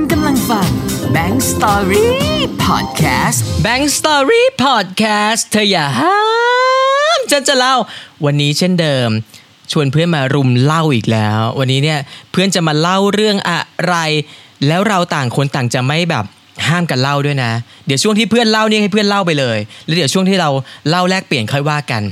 [0.00, 0.68] คุณกำลังฟัง
[1.16, 2.06] Bank Story
[2.66, 6.18] Podcast Bank Story Podcast เธออย่าห้า
[7.18, 7.76] มฉันจะเล่า
[8.24, 9.08] วันนี้เช่นเดิม
[9.72, 11.98] ชวนเพื่อนมารุมเล่าอีกแล้ว วันนี้เนี่ย
[12.32, 13.96] เพื่อนจะมาเล่าเรื่องอะไร
[14.66, 16.24] แล้วเราต่างคนต่างจะไม่แบบ
[16.68, 17.52] ห้ามกันเล่าด้วยนะ
[17.86, 20.50] เดี๋ยวช่วงที่เพื่อนเล่าเนี่ยให้เพื่อนเล่าไปเลย แล้วเดี๋ยวช่วงที่เรา
[20.88, 22.02] เล่าแลกเปลี่ยนค่อยว่ากัน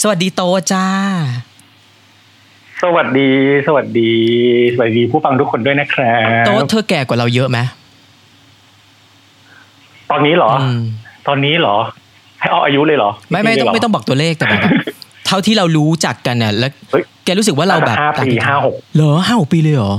[0.00, 0.42] สวัสดีโต
[0.72, 0.86] จ้า
[2.82, 3.30] สวัสดี
[3.66, 4.12] สวัสดี
[4.74, 7.58] สวัสดีผู้ฟังทุกคนด้วยนะครับโตเธอแก่กว่าเราเยอะไหม
[10.10, 10.80] ตอนนี้เหรออืม
[11.26, 11.76] ตอนนี้เหรอ
[12.40, 14.60] ให้เอาอายุเลยเหรอ ไม่ไม่ต้องไม่ต้องบอกตัวเลขแต่แบบ
[15.26, 19.94] เท่าที่เรารู้จักกันน่ะแล้วเฮ้ยแกรู้สึกว่าเราแบบห้าปีต่งกันห้าหกเหรอห้าหกปีเลยเหรอ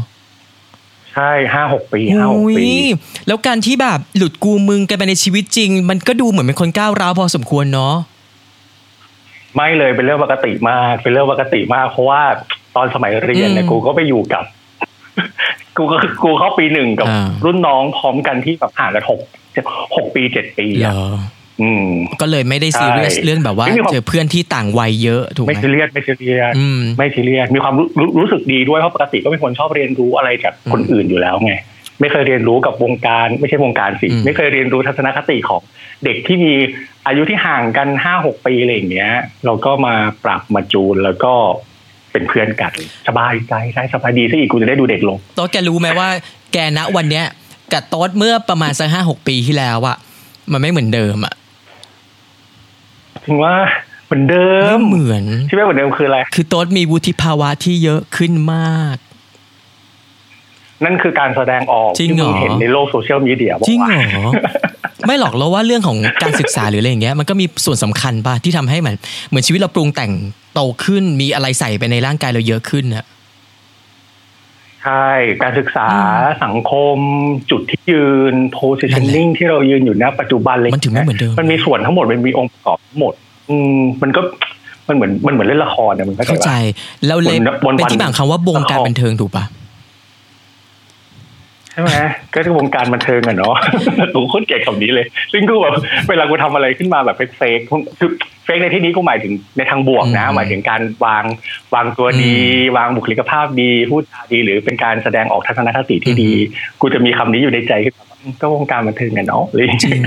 [1.13, 2.69] ใช่ห้าหกปีห้าหกอุ้ยปี
[3.27, 7.93] แล้วการที่แบบหลุดกูมึงกันไปในชีวิตจริง มันก็ดูเหมือนเป็นคนก้าวร้าวพอสมควรเนาะ
[9.55, 12.21] ไม่เลยเป็นเรื่องปกติมากเป็นเรื่องปกติมากเพราะว่า
[12.77, 14.43] ตอนสมัยเรียนเนี่ยกูก็ไปอยู่กับ
[15.77, 17.07] กูก็กูเข้าปีหนึ่งกับ
[17.45, 19.19] รุ่นน้องพร้อมกันที่แบบห่างกันหก
[19.95, 21.15] หกปีเจ็ดปีเหรอะอ
[21.61, 21.87] อืม
[22.21, 31.53] ก็เลยไม่ได้ซีเรียสใช่เรื่องแบบว่าไม่มีความเจอเพื่อนที่ต่างวัยเยอะถูกไหมไม่ซีเรียสไม่ซีเรียสอืมไม่ซีเรียสมีความรู้รู้รู้สึกดีด้วยเพราะปกติก็เป็นคนชอบเรียนรู้อะไรจากคนอืมอื่นอยู่แล้วไง
[31.99, 35.61] ไม่เคยเรียนรู้กับวงการ ไม่ใช่วงการสิอืมไม่เคยเรียนรู้ทัศนคติของ
[36.03, 36.53] เด็กที่มี
[37.07, 39.11] อายุที่ห่างกันห้าหกปีอะไรอย่างเงี้ย
[39.45, 41.33] เราก็มาปรับมาจูนแล้วก็
[42.17, 42.73] เป็นเพื่อนกัน
[43.07, 46.09] สบายใจใช่สบายดีซะอีกกูจะได้ดูเด็กลงโต๊ดแกรู้ไหมว่า
[46.53, 47.25] แกณวันเนี้ย
[47.73, 49.97] กับโต๊ดเมื่อประมาณสักห้าหกปีที่แล้วอะ
[50.51, 51.33] มันไม่เหมือนเดิมอะ
[53.25, 53.55] ถึงว่า
[54.05, 58.97] เหมือนเดิไม่มเหมือนที่ไม่เหมือนเดิมคืออะไร คือโต๊ดมีวุฒิภาวะที่เยอะขึ้นมาก
[60.83, 64.31] นั่นคือการแสดงออกจริงที่เหรอมึงเห็นในโลกโซเชียลมีเดียบอกจริงว่าเหรอ
[65.07, 68.97] ไม่หรอกเราว่าเรื่องของการศึกษาหรืออะไรอย่างเงี้ยมันก็มีส่วนสำคัญป่ะที่ทำให้เหมือน
[69.29, 70.11] เหมือนชีวิตเราปรุงแต่ง
[70.53, 73.05] โตขึ้นมีอะไรใส่ไปในร่างกายเราเยอะขึ้นอะ
[74.83, 75.09] ใช่
[75.43, 75.97] การศึกษาอื
[76.35, 76.97] มสังคม
[77.51, 83.13] จุดที่ยืน positioning ที่เรายืนอยู่ณปัจจุบันเลยมันถึงไม่เหมือนเดิมมันมีส่วนทั้งหมดมันมีองค์ประกอบทั้งหมด
[83.49, 84.21] อืมมันก็
[84.87, 91.95] มันเหมือนมันเหมือนเล่นละครนะมึงเข้าใจเข้าใจปะแล้วเลยวันๆเป็นที่มาของคำว่าวงการละครบันเทิงถูกปะใช่ไหม
[92.35, 93.55] ก็คือวงการบันเทิงอะเนาะ
[94.13, 95.73] กูโคตรเกลียดคำนี้เลย ซึ่งกูแบบ
[96.09, 97.59] เวลากูทำอะไรขึ้นมาแบบเฟกเฟก
[97.99, 98.09] คือ
[98.45, 101.23] เฟกในที่นี้กูหมายถึงในทางบวกนะ หมายถึงการวาง
[101.75, 102.35] วางตัวดี
[102.77, 106.31] วางบุคลิกภาพดีพูดจาดี หรือเป็นการแสดงออกทัศนคติที่ดี
[106.81, 109.99] กูจะมีคำนี้อยู่ในใจขึ้นมาว่าอืมก็วงการบันเทิงกันเนาะเลยจริง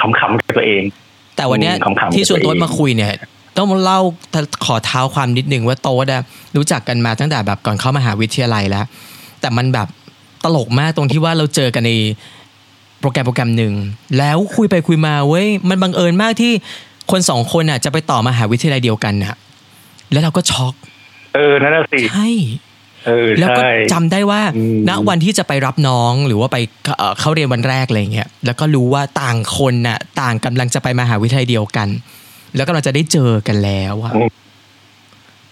[0.00, 0.82] ขำๆกับตัวเอง
[1.36, 3.12] แต่วันเนี้ยอืมขำๆที่ชวนโต๊ดตัวเองมาคุยเนี่ย
[3.56, 4.00] ต้องเล่า
[4.64, 6.22] ขอเท้าความนิดนึงว่าโต๊ดอะ
[6.56, 8.84] รู้จักกันมาตั้งแต่แบบก่อนเข้ามหาวิทยาลัยแล้ว
[9.40, 9.88] แต่มันแบบ
[10.44, 11.92] ตลกมากตรงที่ว่าเราเจอกันใน
[13.00, 13.72] โปรแกรมโปรแกรมหนึ่ง
[14.18, 16.52] แล้วคุยไปคุยมาเว้ยมันบังเอิญมากที่
[17.10, 19.36] คนสองคนอะจะไปต่อมหาวิทยาลัยเดียวกันน่ะ
[20.12, 20.74] แล้วเราก็ช็อก
[21.34, 22.30] เออนั่นน่ะสิใช่
[23.06, 26.56] เออแล้วก็ใช่จำได้ว่าอืมณวันที่จะไปรับน้องหรือว่าไป
[26.98, 31.88] เอ่อเข้าเรียนวันแรกอะไรเงี้ยแล้วก็รู้ว่าต่างคนน่ะ ต่างกำลังจะไปมหาวิทยาลัยเดียวกัน
[32.56, 34.12] แล้วก็เราจะได้เจอกันแล้วอะ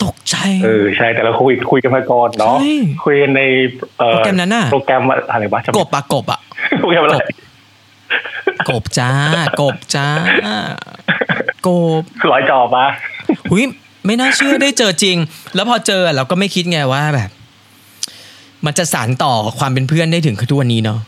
[0.06, 2.75] ตกใจเออใช่แต่เราคุยคุยกันมาก่อนเนาะใช่
[3.05, 3.43] คุยกันใน
[3.99, 6.41] เอ่อโปรแกรมนั้นน่ะโปรแกรมอะไรวะจำกบอะกบอะ
[6.81, 7.17] โปรแกรมอะไร
[8.71, 9.11] กบจ้า
[9.61, 10.06] กบจ้า
[11.67, 11.69] ก
[12.00, 12.87] บร้อยจอปะ
[13.50, 13.62] หุย
[14.06, 15.17] ไม่น่าเชื่อได้เจอจริง
[15.55, 17.31] แล้วพอเจอเราก็ไม่คิดไงว่าแบบ
[18.67, 21.00] มันจะสานต่อความเป็นเพื่อนได้ถึงทุกวันนี้เนาะ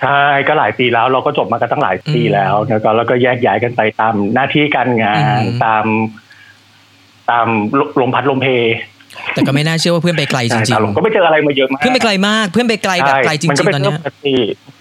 [0.00, 5.84] ใช่ก็หลายปีแล้วเราก็จบมากันตั้งหลายปีอืมแล้วแล้วก็แล้วก็แยกย้ายกันไปตามหน้าที่การงานอืมตาม
[7.30, 7.46] ตาม
[8.00, 8.46] ลมพัดลมเพ
[9.34, 14.36] แต่ก็ไม่น่าเชื่อว่าเพื่อนไปไกลจใช่ริงตามลมก็ไม่เจออะไรมาเยอะมากๆเพื่อนไปไกลมาก เพื่อนไปไกลแบบไกลจมันริก็งเป็นๆตอนเรื่เนี้องยปกติ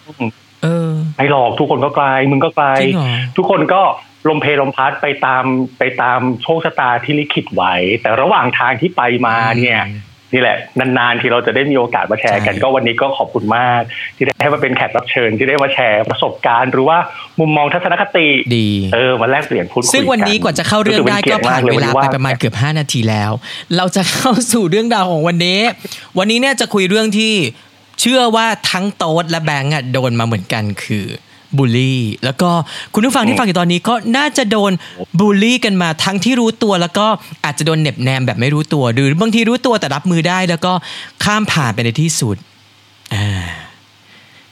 [0.08, 0.30] อืม
[0.64, 3.08] เออไม่หรอกทุกคนก็ไกลมึงก็ไกลจริงเหรอ
[3.38, 3.82] ทุกคนก็
[4.30, 5.44] ลมเพลมพัดไปตาม
[5.80, 9.82] ไปตามโชคชะตาที่ลิขิตไว้ แต่ระหว่างทางที่ไปมาเนี่ย
[10.34, 13.82] นี่แหละนานๆที่เราจะได้มีโอกาสมาแชร์กันใช่ก็วันนี้ก็ขอบคุณมาก
[14.18, 16.98] ที่ได้ให้มาเป็นแขกรับเชิญที่ได้มาแชร์ประสบการณ์ หรือว่า
[17.40, 18.28] มุมมองทัศนคติ
[18.58, 23.32] ดีเออมาแลกเปลี่ยนพูดคุยซึ่งวันนี้กว่าจะเข้าเรื่องได้ก็ผ่านเวลาไปประมาณเกือบเกือบ 5 นาทีแล้ว
[23.78, 25.60] เราจะเข้าสู่เรื่องราวของวันนี้
[26.18, 27.34] วันนี้เนี่ยจะคุยเรื่องที่
[28.02, 31.06] เชื่อว่าทั้งโต๊ดและแบงก์อะโดนมาเหมือนกันคือ
[31.58, 32.50] บูลลี่ แล้วก็
[32.94, 34.72] คุณผู้ฟังที่ฟังอยู่ตอนนี้ก็น่าจะโดน
[35.20, 37.06] บูลลี่กันมาทั้งที่รู้ตัว แล้วก็
[37.46, 40.74] อาจจะโดนเหน็บแนมแบบไม่รู้ตัวหรือบางทีรู้ตัวแต่รับมือได้ แล้วก็
[41.24, 42.38] ข้ามผ่านไปในที่สุด
[43.14, 43.28] อ่า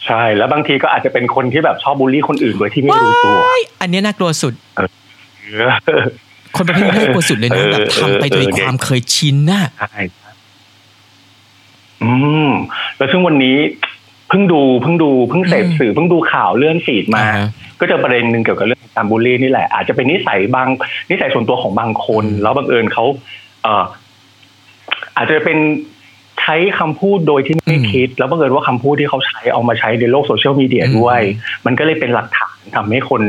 [0.06, 4.82] ใช่แล้วบางทีก็อาจจะเป็นคนที่แบบชอบบูลลี่คนอื่นโดยที่ไม่รู้ตัวว้ายอันเนี้ยน่ากลัวสุดเอ
[6.00, 6.04] อ
[6.56, 10.02] คนประเภทนี้น่ากลัวสุดเลยนะเออแบบทำไปโดยเออความเคยชินน่ะใช่
[12.04, 12.12] อื
[12.48, 12.50] ม
[12.98, 13.58] แล้วซึ่งวันนี้
[14.30, 17.48] เพิ่งดูเพิ่งดูเพิ่งเสพอืมสื่อเพิ่งดูข่าวเลื่อนฟีดมาอ่าฮะ
[17.80, 20.68] ก็เจอประเด็นหนึ่งเกี่ยวกับเรื่องการบูลลี่นี่แหละ อาจจะเป็นนิสัยบาง
[21.10, 23.06] นิสัยส่วนตัวของบางคนอืมแล้วบังเอิญเขา
[23.64, 23.84] เอ่อ
[25.18, 25.58] อาจจะเป็น
[26.50, 31.22] ทช้คำพูดโดยที่ไม่คิด แล้วบังเอิญว่าคำพูดที่เขาใช้เอามาใช้ในโลกโซเชียลมีเดียด้วย
[31.66, 33.22] มันก็เลยเป็นหลักฐานทำให้คน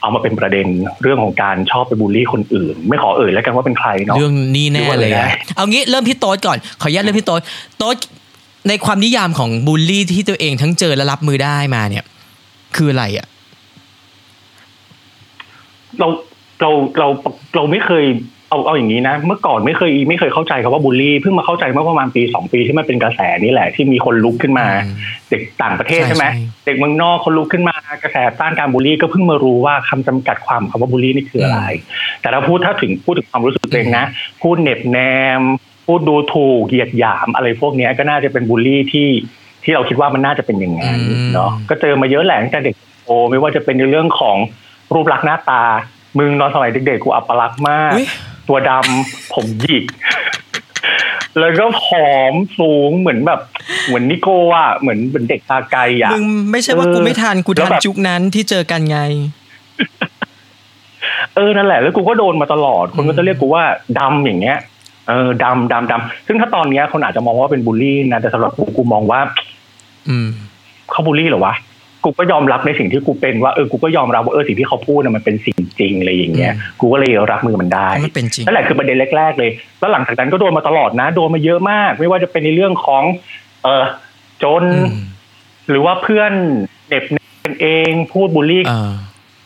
[0.00, 0.66] เอามาเป็นประเด็น
[1.02, 7.40] เรื่องของการชอบไปบูลลี่คนอื่น ไม่ขอเอ่ยแล้วกันว่าเป็นใครเนาะเรื่องนี้แน่เลยอะได้เอางี้เริ่มที่โต๊ดก่อนขออนุญาตเริ่มที่โต๊ด
[7.78, 7.96] โต๊ด
[8.68, 12.04] ในความนิยามของบูลลี่ที่ตัวเองทั้งเจอและรับมือได้มาเนี่ย
[12.76, 13.26] คืออะไรอะ
[15.98, 16.08] เรา
[16.60, 17.08] เราเรา
[17.54, 18.04] เราไม่เคย
[18.50, 24.94] เอาเอาอย่างนี้นะ เมื่อก่อนไม่เคยไม่เคยเข้าใจคำว่าบูลลี่เพิ่งมาเข้าใจเมื่อประมาณปีสองปีที่มันเป็นกระแสนี่แหละที่มีคนลุกขึ้นมาอืม
[25.30, 31.60] เด็กต่างประเทศใช่ใช่ไหมใช่เด็กเมืองนอกคนลุกขึ้นมากระแสต้านการบูลลี่ก็เพิ่งมารู้ว่าคำจำกัดความคำว่าบูลลี่นี่คืออะไร
[32.20, 34.04] แต่ถ้าพูดถ้าถึงพูดถึงความรู้สึกตัวเองนะ
[34.42, 34.98] พูดเหน็บแน
[35.38, 35.40] ม
[35.86, 39.08] พูดดูถูกเหยียดหยามอะไรพวกเนี้ยก็น่าจะเป็นบูลลี่ที่
[39.64, 42.74] ที่เราคิดว่ามันน่าจะเป็นอย่างนั้นอืมเนาะก็เจอมาเยอะแหละตั้งแต่เด็ก
[43.04, 44.36] โตไม่ว่าจะเป็นในเรื่องของ
[44.94, 45.62] รูปลักษณ์หน้าตา
[46.18, 48.06] มึงตอนสมัยเด็กๆกูอัปลักษณ์มากอุ๊ย
[48.48, 49.84] ตัวดำผมหยิก
[51.40, 53.40] แล้วก็ผอมสูงเหมือนแบบ
[53.86, 58.98] เหมือนนิโก้อะเหมือนเหมือนเด็กตาไกลอะมึงไม่ใช่ว่ากูไม่ทันกูแล้ทัวนแบบจุกนั้นที่เจอกันไง
[61.34, 63.64] เออนั่นแหละ แล้วกูก็โดนมาตลอด คนก็จะเรียกกูว่า
[63.98, 64.58] ดำอย่างเงี้ย
[65.08, 69.20] เออดำดำดำซึ่งถ้าตอนเนี้ยคนอาจจะมองว่าเป็นบูลลี่นะแต่สำหรับกูกูมองว่า
[70.08, 70.28] อืม
[70.90, 71.54] เขาบูลลี่เหรอวะ
[72.04, 79.50] กูก็ยอมรับในสิ่งที่กูเป็นว่าเออกูก็ยอมรับว่าเออสิ่งที่เขาพูดน่ะมันเป็นสิ่งจริงอะไรอย่างเงี้ยอืมกูก็เลยรับมือมันได้มันเป็นจริงนั่นแหละคือประเด็นแรก ๆ เลย
[79.80, 83.02] แล้วหลังจากนั้นก็โดนมาตลอดนะ โดนมาเยอะมาก ไม่ว่าจะเป็นในเรื่องของ
[83.64, 83.84] เออ
[84.42, 85.04] จนอืม
[85.70, 86.32] หรือว่าเพื่อน
[86.88, 88.92] เหน็บแนมกันเองพูดบูลลี่เออ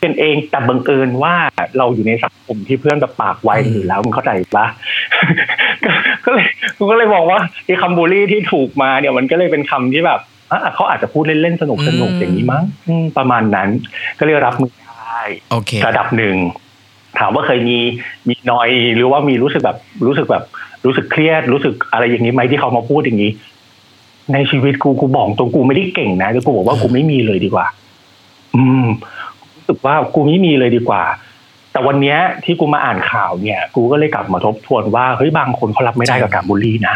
[0.03, 1.35] กันเองแต่บังเอิญว่า
[1.77, 4.65] เราอยู่ในสังคมที่เพื่อนแบบปากไวกันอยู่แล้วมึงเข้าใจปะ
[5.85, 5.91] ก็
[6.25, 10.19] ก็เลยกูก็เลยบอกว่าไอ้คำบูลลี่ที่ถูกมาเนี่ยมันก็เลยเป็นคำที่แบบ
[10.51, 13.69] อะเขาอาจจะพูดเล่นๆสนุกสนุกอืมอย่างนี้มั้งอืมประมาณนั้น
[14.19, 15.21] ก็เลยรับมือได้
[15.51, 16.35] โอเคระดับหนึ่ง
[17.19, 17.77] ถามว่าเคยมี
[18.29, 20.43] มีนอยหรือว่ามีรู้สึกแบบรู้สึกแบบ
[20.85, 23.31] รู้สึกเครียดรู้สึกอะไรอย่างนี้ไหมที่เขามาพูดอย่างนี้
[24.33, 27.65] ในชีวิตกูกูบอกตรงกูไม่ได้เก่งนะแต่กูบอกว่ากูไม่มีเลยดีกว่า
[28.55, 28.85] อืม
[29.61, 31.03] รู้สึกว่ากูไม่มีเลยดีกว่า
[31.71, 36.95] แต่วันเนี้ยที่กูมาอ่านข่าวเนี่ย กูก็เลยกลับมาทบทวนว่าเฮ้ยบางคนเขารับไม่ได้กับการบูลลี่นะ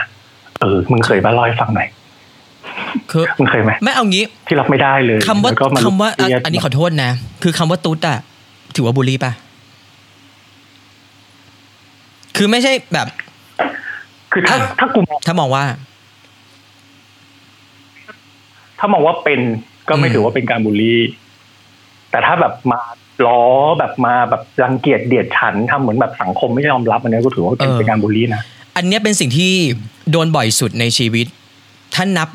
[0.62, 1.90] เออมึงเคยมาเล่าให้ฟังหน่อย
[3.12, 7.12] คือมึงเคยไหมไม่เอางี้ ที่รับไม่ได้เลยคำว่าแล้วก็มคำว่าอะเครียดอันนี้ขอโทษนะ
[7.44, 8.18] คือคำว่าตุ๊ดอะ
[8.76, 9.32] ถือว่าบูลลี่ปะ
[12.38, 13.08] คือไม่ใช่แบบ
[14.32, 15.64] คือถ้าถ้ากูมองถ้ามองว่า
[18.80, 19.40] ถ้ามองว่าเป็น
[19.90, 21.00] ก็ไม่อืมถือว่าเป็นการบูลลี่
[22.16, 22.80] แต่ถ้าแบบมา
[23.26, 23.42] ล้อ
[23.80, 28.44] แบบมาแบบรังเกียจเดียดฉันทำเหมือนแบบสังคมไม่ยอมรับอันนี้ก็ถือว่าเป็นเป็นการบูลลี่นะ
[28.78, 29.52] อันเนี้ยเป็นสิ่งที่
[30.12, 31.26] โดนบ่อยสุดในชีวิต
[31.94, 32.30] ถ้านับ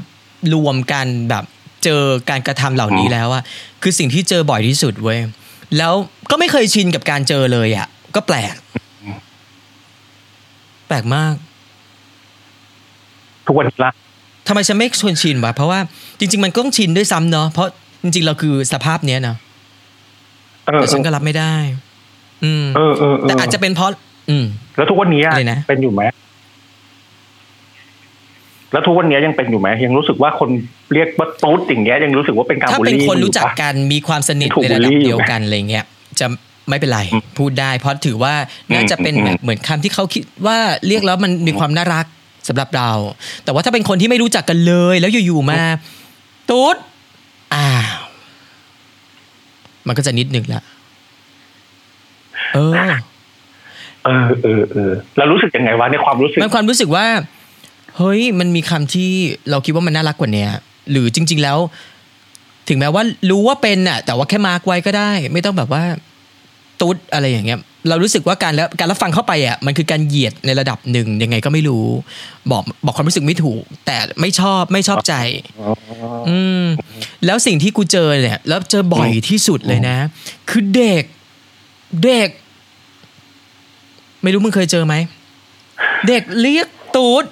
[0.55, 1.44] รวมกันแบบ
[1.85, 3.43] เจอการกระทำเหล่านี้อืมแล้วอะ
[3.82, 5.19] คือสิ่งที่เจอบ่อยที่สุดเว้ย
[5.79, 5.93] แล้ว
[6.31, 8.55] ก็ไม่เคยชินกับการเจอเลยอะก็แปลก
[10.88, 11.35] แปลกมาก
[13.47, 13.93] ทุกวันนี้ละ
[14.49, 15.81] ทำไมฉันไม่ชวนชินวะเพราะว่า
[16.19, 17.69] จริง ๆ มันก็ต้องชินด้วยซ้ำเนาะเพราะ
[18.03, 19.50] จริง ๆ เราคือสภาพเนี้ยเนาะเออ
[20.73, 21.55] แต่ฉันก็รับไม่ได้
[22.45, 23.91] อืมเออเออเออแต่อาจจะเป็นเพราะ
[24.31, 24.45] อืม
[24.77, 26.03] แล้วทุกวันนี้อะอะไรนะเป็นอยู่ไหม
[28.73, 30.49] แล้วทุกวันนี้ยังเป็นอยู่ไหมยังรู้สึกว่าคน
[30.95, 35.85] เรียกว่าตุ๊ดอย่างเงี้ยยังรู้สึกว่าเป็นการถ้าบูลเป็นลี่คนอยู่รู้จักปะกันมีความสนิทถูกในระดับบูลลี่เดียวกันอะไรเงี้ย
[36.21, 36.27] จะ
[36.69, 38.35] ไม่เป็นไรอืมพูดได้เพราะถือว่า
[38.75, 40.59] น่าจะเป็นอืมแบบเหมือนคำที่เขาคิดว่า
[40.89, 42.07] เรียกแล้วมันมีความน่ารัก
[42.49, 42.91] สำหรับเรา
[43.45, 45.63] แต่ว่าถ้าเป็นคนที่ไม่รู้จักกันเลย แล้วอยู่ๆมา
[46.51, 46.77] ตุ๊ด
[47.55, 48.10] อ้าว
[49.87, 50.63] มันก็จะนิดหนึ่งละ
[52.55, 52.75] เออ
[54.05, 57.07] เออเออเออแล้วรู้สึกยังไงวะในความรู้สึกมันความรู้สึกว่า
[57.97, 59.11] เฮ้ย มันมีคำที่
[59.51, 60.51] เราคิดว่ามันน่ารักกว่าเนี้ย
[60.91, 61.59] หรือจริง ๆแล้ว
[62.69, 65.85] ถึงแม้ว่ารู้ว่าเป็นน่ะ แต่ว่าแค่มาร์กไว้ก็ได้ ไม่ต้องแบบว่า
[66.81, 71.87] ตุ๊ดอะไรอย่างเงี้ย เรารู้สึกว่าการแล้วการรับฟังเข้าไปอะมันคือการเหยียดในระดับหนึ่งยังไงก็ไม่รู้
[72.51, 75.15] บอกบอกความรู้สึกไม่ถูก แต่ไม่ชอบไม่ชอบใจ
[76.29, 76.65] อืม
[77.27, 79.97] แล้วสิ่งที่กูเจอเนี่ย แล้วเจอบ่อยที่สุดเลยนะ
[80.50, 81.03] คือเด็ก
[82.05, 82.29] เด็ก
[84.23, 84.95] ไม่รู้มึงเคยเจอไหม
[86.09, 87.25] เด็กเรียกตูด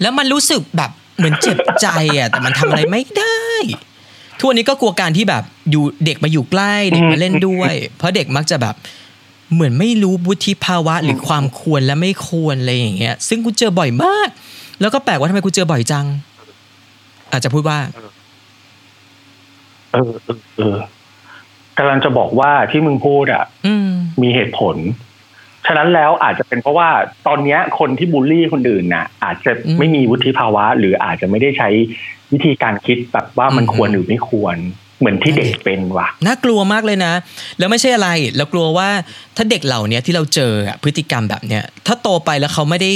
[0.00, 1.86] แล้วมันรู้สึกแบบเหมือนเจ็บใจ
[2.18, 3.40] อะ แต่มันทำอะไรไม่ได้
[4.38, 8.74] ทุกวันนี้ก็กลัวการที่แบบอยู่เด็กมาอยู่ใกล้เด็กมาเล่นด้วย เพราะเด็กมักจะแบบ
[9.52, 14.28] เหมือนไม่รู้วุฒิภาวะหรือความควรและไม่ควรอะไรอย่างเงี้ย ซึ่งกูเจอบ่อยมาก
[14.80, 16.06] แล้วก็แปลกว่าทำไมกูเจอบ่อยจัง
[17.36, 17.78] อาจจะพูดว่า
[19.92, 20.76] เออเออเออ
[21.78, 23.90] กำลังจะบอกว่าที่มึงพูดอะอืม
[24.22, 24.76] มีเหตุผล
[25.66, 26.88] ฉะนั้นแล้วอาจจะเป็นเพราะว่า
[27.26, 31.68] ตอนเนี้ยคนที่บูลลี่คนอื่นน่ะ อาจจะอืมไม่มีวุฒิภาวะ หรืออาจจะไม่ได้ใช้
[32.32, 34.56] วิธีการคิดแบบว่ามันอืมควรหรือไม่ควร
[34.98, 37.12] เหมือนที่เด็กเป็นว่ะน่ากลัวมากเลยนะ
[37.58, 38.88] แล้วไม่ใช่อะไรเรากลัวว่า
[39.36, 42.92] ถ้าเด็กเหล่าเนี้ยที่เราเจออะพฤติกรรมแบบเนี้ยถ้าโตไปแล้วเขาไม่ได้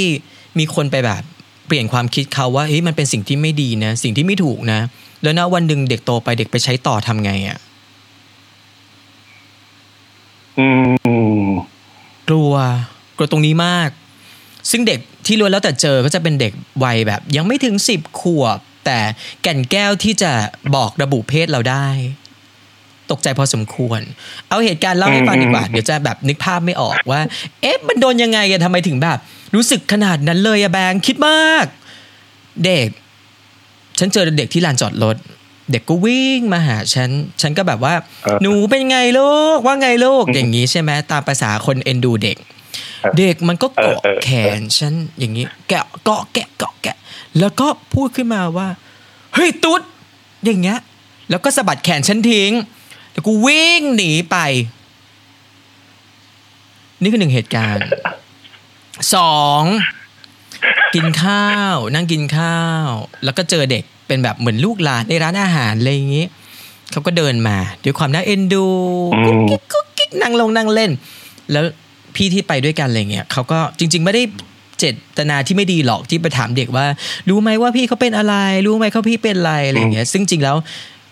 [0.58, 1.22] มีคนไปแบบ
[1.70, 4.80] เปลี่ยนความคิดเขาว่าเฮ้ยมันเป็นสิ่งที่ไม่ดีนะ สิ่งที่ไม่ถูกนะ
[5.22, 7.58] แล้วนะวันหนึ่งเด็กโตไปเด็กไปใช้ต่อทำไงอะ่ะ
[10.58, 10.68] อื
[11.44, 11.46] ม
[12.28, 12.52] กลัว
[13.16, 13.90] กลัวตรงนี้มาก
[14.70, 16.52] ซึ่งเด็กที่ล้วนแล้วแต่เจอก็จะเป็นเด็ก
[16.84, 18.98] วัยแบบ ยังไม่ถึงสิบขวบ แต่
[19.42, 20.32] แก่นแก้วที่จะ
[20.74, 21.88] บอกระบุเพศเราได้
[23.12, 24.00] ตกใจพอสมควร
[24.48, 27.20] เอาเหตุการณ์เล่าให้ฟังดีกว่า เดี๋ยวจะแบบนึกภาพไม่ออกว่า
[27.62, 29.18] เอ๊ะมันโดนยังไงอะทำไมถึงแบบ
[29.54, 31.66] รู้สึกขนาดนั้นเลยอะแบงค์คิดมาก
[32.64, 32.88] เด็ก
[33.98, 35.16] ฉันเจอเด็กที่ลานจอดรถ
[35.70, 42.36] เด็กก็วิ่งมาหาฉัน ฉันก็แบบว่าเออหนูเป็นไงลูก ว่าไงลูก อย่างนี้ใช่ไหมตามภาษาคนเอ็นดูเด็ก
[43.02, 46.96] เออเด็กมันก็เกาะเออเออแขนฉันอย่างนี้ แกะเกาะแกะเกาะแกะ
[47.40, 48.68] แล้วก็พูดขึ้นมาว่า
[49.34, 49.82] เฮ้ยตุ๊ด
[50.44, 50.78] อย่างเงี้ย
[51.30, 52.50] แล้วก็สะบัดแขนฉันทิ้ง
[53.12, 54.36] แล้วกูวิ่งหนีไป
[57.02, 57.86] นี่คือหนึ่งเหตุการณ์
[59.14, 59.62] สอง
[60.94, 62.86] กินข้าว นั่งกินข้าว
[63.24, 66.26] แล้วก็เจอเด็กเป็นแบบเหมือนลูกหลานในร้านอาหารอะไรอย่างงี้
[66.90, 68.66] เขาก็เดินมา ด้วยความน่าเอ็นดู
[69.14, 70.90] อืกุ๊กมกิ๊กกุ๊กกิ๊กนั่งลงนั่งเล่น
[71.52, 71.64] แล้ว
[72.14, 74.22] พี่ที่ไปด้วยกันอะไรเงี้ยเขาก็จริง ๆ ไม่ได้
[74.78, 74.84] เจ
[75.18, 76.86] ตนาที่ไม่ดีหรอกที่ไปถามเด็กว่า
[77.28, 78.34] รู้ไหมว่าพี่เขาเป็นอะไร
[78.66, 80.56] รู้ไหมเขาพี่เป็นอะไรอะไรเงี้ย ซึ่งจริงแล้ว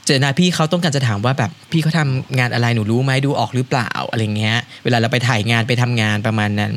[0.09, 6.73] เจตนาพี่เขาต้องการจะถามว่าแบบพี่เขาทำงานอะไรหนูรู้ไหมดูออกหรือเปล่าอะไรเงี้ย เวลาเราไปถ่ายงานไปทำงานประมาณนั้น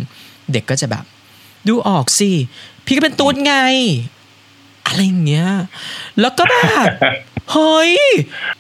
[0.52, 1.04] เด็กก็จะแบบ
[1.68, 2.32] ดูออกสิ
[2.86, 3.56] พี่ก็เป็นตูดไง
[4.86, 5.50] อะไรอย่างเงี้ย
[6.20, 6.88] แล้วก็แบบ
[7.52, 7.94] เฮ้ย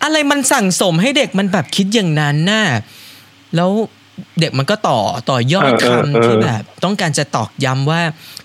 [0.03, 2.65] อะไรมันสั่งสมให้เด็กมันแบบคิดอย่างนั้นน่ะ
[3.55, 3.71] แล้ว
[4.39, 4.99] เด็กมันก็ต่อ
[5.29, 8.01] ต่อยอดเออเออเอคำอที่แบบ ต้องการจะตอกย้ำว่า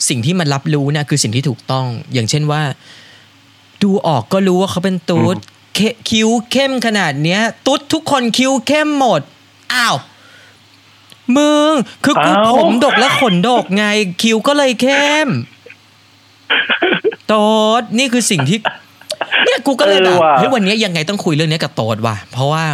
[0.08, 2.62] สิ่งที่มันรับรู้นะคือสิ่งที่ถูกต้อง อย่างเช่นว่า
[3.82, 5.80] ดูออกก็รู้ว่าเขาเป็นตูดเค
[6.10, 9.20] คิ้วเข้มขนาดเนี้ย ตุ๊ดทุกคนคิ้วเข้มหมด
[9.74, 9.96] อ้าว
[11.36, 11.72] มึง
[12.04, 13.84] คือกูอ้าวผมดกและขนดกไง
[14.22, 15.28] คิ้วก็เลยเข้ม
[17.26, 17.48] โต๊
[17.80, 18.58] ดนี่คือสิ่งที่
[19.44, 22.64] เนี่ยกูก็เลยแบบเออว่ะเฮ้ยวันนี้ยังไงต้องคุยเรื่องนี้กับโต๊ดว่ะ เพราะว่า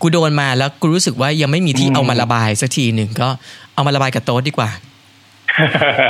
[0.00, 3.28] กูโดนมาแล้วกูรู้สึกว่ายังไม่มีที่อืมเอามาระบายสักทีหนึ่งก็
[3.74, 4.70] เอามาระบายกับโต๊ดดีกว่า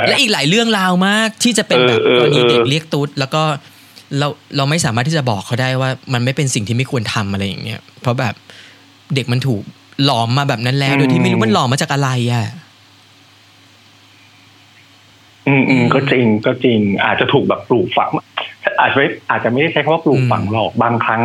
[0.07, 3.43] และอีกหลายเรื่องราวมากที่จะเป็นแบบเออกรณีเออเด็กเรียกตุ๊ดแล้วก็
[4.19, 4.27] เรา
[4.57, 8.33] เราไม่สามารถที่จะบอกเขาได้ว่ามันไม่เป็นสิ่งที่ไม่ควรทำอะไรอย่างเงี้ยเพราะแบบ
[9.15, 9.61] เด็กมันถูก
[10.05, 12.45] หลอมมาแบบนั้นแล้วโดยที่ไม่รู้มันหลอมมาจากอะไรอะ
[15.47, 18.09] อืมอือืมมก็จริงก็จริง อาจจะถูกแบบปลูกฝัง
[18.79, 21.21] อาจจะไม่อาจจะไม่ได้ใช้คำว่าปลูกฝังอืมหรอกบางครั้ง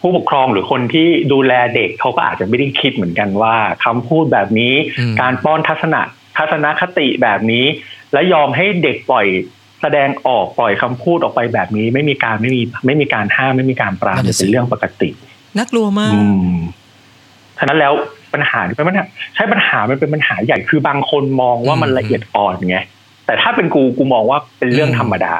[0.00, 6.02] ผู้ปกครองหรือคนที่ดูแลเด็กเขาก็อาจจะไม่ได้คิดเหมือนกันว่าคำพูดแบบนี้อืมการป้อนทัศนะ
[6.38, 7.64] ทัศนคติแบบนี้
[8.12, 9.26] และยอมให้เด็กปล่อย
[9.82, 15.10] แสดงออกปล่อยคำพูดออกไปแบบนี้ ไม่มีการไม่มีไม่มีการห้ามไม่มีการปรามนั่นน่ะสิเป็นเรื่องปกติ
[15.56, 16.20] น่ากลัวมากอื
[16.52, 16.56] ม
[17.58, 17.92] ฉะนั้นแล้ว
[18.34, 22.78] ปัญหาเป็นปัญหาใช่ปัญหามันเป็นปัญหาใหญ่คือบางคนมองว่ามันอืมละเอียดอ่อนไง
[23.26, 25.36] แต่ถ้าเป็นกูกูมองว่าเป็นเรื่องอืมธรรมดา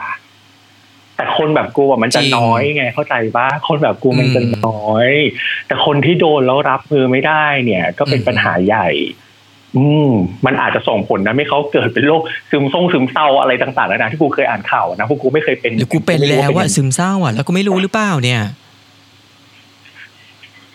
[1.16, 5.10] แต่คนแบบกูอะมันจะจริงน้อยไงเข้าใจปะคนแบบกูมันจะอืมน้อย
[5.66, 8.88] แต่คนที่โดนแล้วรับมือไม่ได้เนี่ย ก็เป็นอืมปัญหาใหญ่
[9.76, 10.10] อืม
[10.46, 18.40] มันอาจจะส่งผลนะไม่เขาเกิดเป็นโรคซึมทรงซึมเศร้าอะไรต่างๆแล้วนะที่กูเคยอ่านข่าวนะพวกกูไม่เคยเป็นหรือกูเป็นไม่รู้แล้วว่าเป็นซึมเศร้าอะแล้วก็ไม่รู้หรือเปล่าเนี่ย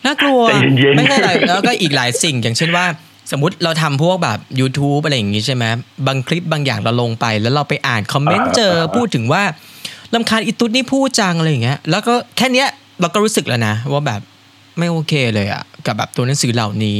[0.06, 2.86] น่ากลัวใจเย็นๆไม่ใช่อะไรแล้วก็อีกหลายสิ่งอย่างเช่นว่า
[3.32, 5.64] สมมติเราทำพวกแบบ YouTube อะไรอย่างงี้ใช่ไหม
[6.08, 9.44] บางคลิปบางอย่างเราลงไป แล้วเราไปอ่านคอมเมนต์เจอพูดถึงว่า
[10.14, 12.68] ลำคาญอีตุ๊ดนี่พูดจังอะไรอย่างเงี้ย แล้วก็แค่เนี้ย
[13.02, 14.22] เราก็รู้สึกแล้วนะ ว่าแบบ
[14.78, 17.00] ไม่โอเคเลยอะ กับแบบตัวหนังสือเหล่านี้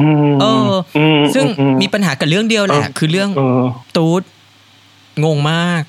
[0.00, 3.62] อืมเอออมซึ่งอืมีปัญหากับเรื่องเดียวแหละเออคือเรื่องเออ
[3.96, 4.22] ตูด
[5.24, 5.82] งงมาก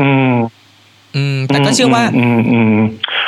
[0.00, 0.32] อืม
[1.16, 2.76] อืม แต่ก็เชื่อว่าอืมอืม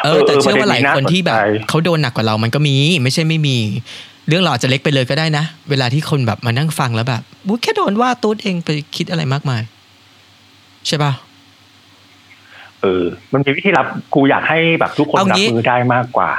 [0.04, 3.56] เออ แต่เชื่อว่าหลายคนที่แบบประเด็นนี้น่าสนใจเขาโดนหนักกว่าเรามันก็มี ไม่ใช่ไม่มี
[4.28, 9.62] เรื่องเราอาจจะเล็กไปเลยก็ได้นะ เวลาที่คนแบบมานั่งฟังแล้วแบบบุ๊ยแค่โดนว่าตูดเองไปคิดอะไรมากมาย
[10.86, 11.12] ใช่ป่ะ
[12.82, 16.30] เออ มันมีวิธีรับกูอยากให้แบบทุกคนเอารับงี้มือได้มากกว่า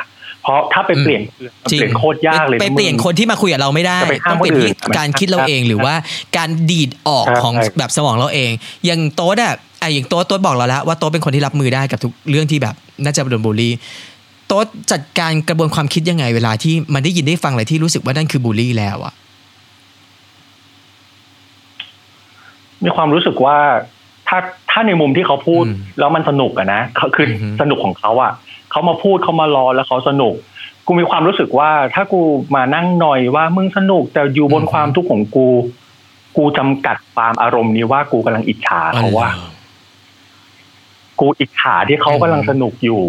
[0.43, 1.21] เพราะถ้าไปเปลี่ยน
[1.63, 5.93] มันจริเปงลี่ยนโคตรยากเลยไปนะเปลี่ยนมึงคนที่มาคุยกับเราไม่ได้จะไปห้ามต้องเป็นคนอื่ที่นการคิดเราเองหรือว่า
[6.37, 8.51] การดีดออกใช่ของใช่แบบสมองเราเอง
[8.85, 13.73] อย่างโต๊ดอะไออย่างโต๊ดโต๊ดบอกเราแล้วว่าโต๊ดเป็นคนที่รับมือได้กับทุกเรื่องที่แบบน่าจะโดนบูลลี่
[14.47, 19.13] โต๊ดจัดการกระบวนความคิดยังไง เวลาที่มันได้ยินได้ฟังอะไรที่รู้สึกว่านั่นคือบูลลี่แล้วอะ
[22.83, 23.57] มีความรู้สึกว่า
[24.27, 24.39] ถ้า
[24.71, 28.31] ถ้าในมุมที่เขาพูดอืมแล้วมันสนุกอะนะเขาคือออฮึสนุกของเขาอะ
[28.71, 30.35] เขามาพูดเขามารอแล้วเขาสนุก
[30.85, 32.21] กูมีความรู้สึกว่า ถ้ากู
[32.55, 35.47] มานั่งหน่อยว่ามึงสนุกแต่อยู่บนความทุกข์ของกู
[36.37, 39.29] กูจำกัดความอารมณ์นี้ว่ากูกำลังอิจฉาเขาว่า
[41.19, 43.01] กูอิจฉาที่เขากำลังสนุกอยู่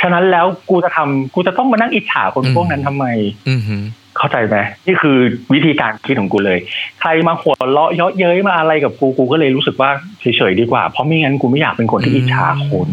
[0.00, 3.04] ฉะนั้นแล้วกูจะทำกูจะต้องมานั่งอิจฉาคนอืมพวกนั้นทำไม
[3.48, 3.82] อือหือ
[4.16, 4.56] เข้าใจไหม
[4.86, 5.16] นี่คือ
[5.52, 6.58] วิธีการคิดของกูเลย
[7.00, 9.90] ใครมาหัวเราะเยาะเย้ยมาอะไรกับกูกูก็เลยรู้สึกว่า
[10.20, 12.88] เฉยๆดีกว่า เพราะไม่งั้นกูไม่อยากเป็นคนที่อิจฉาคน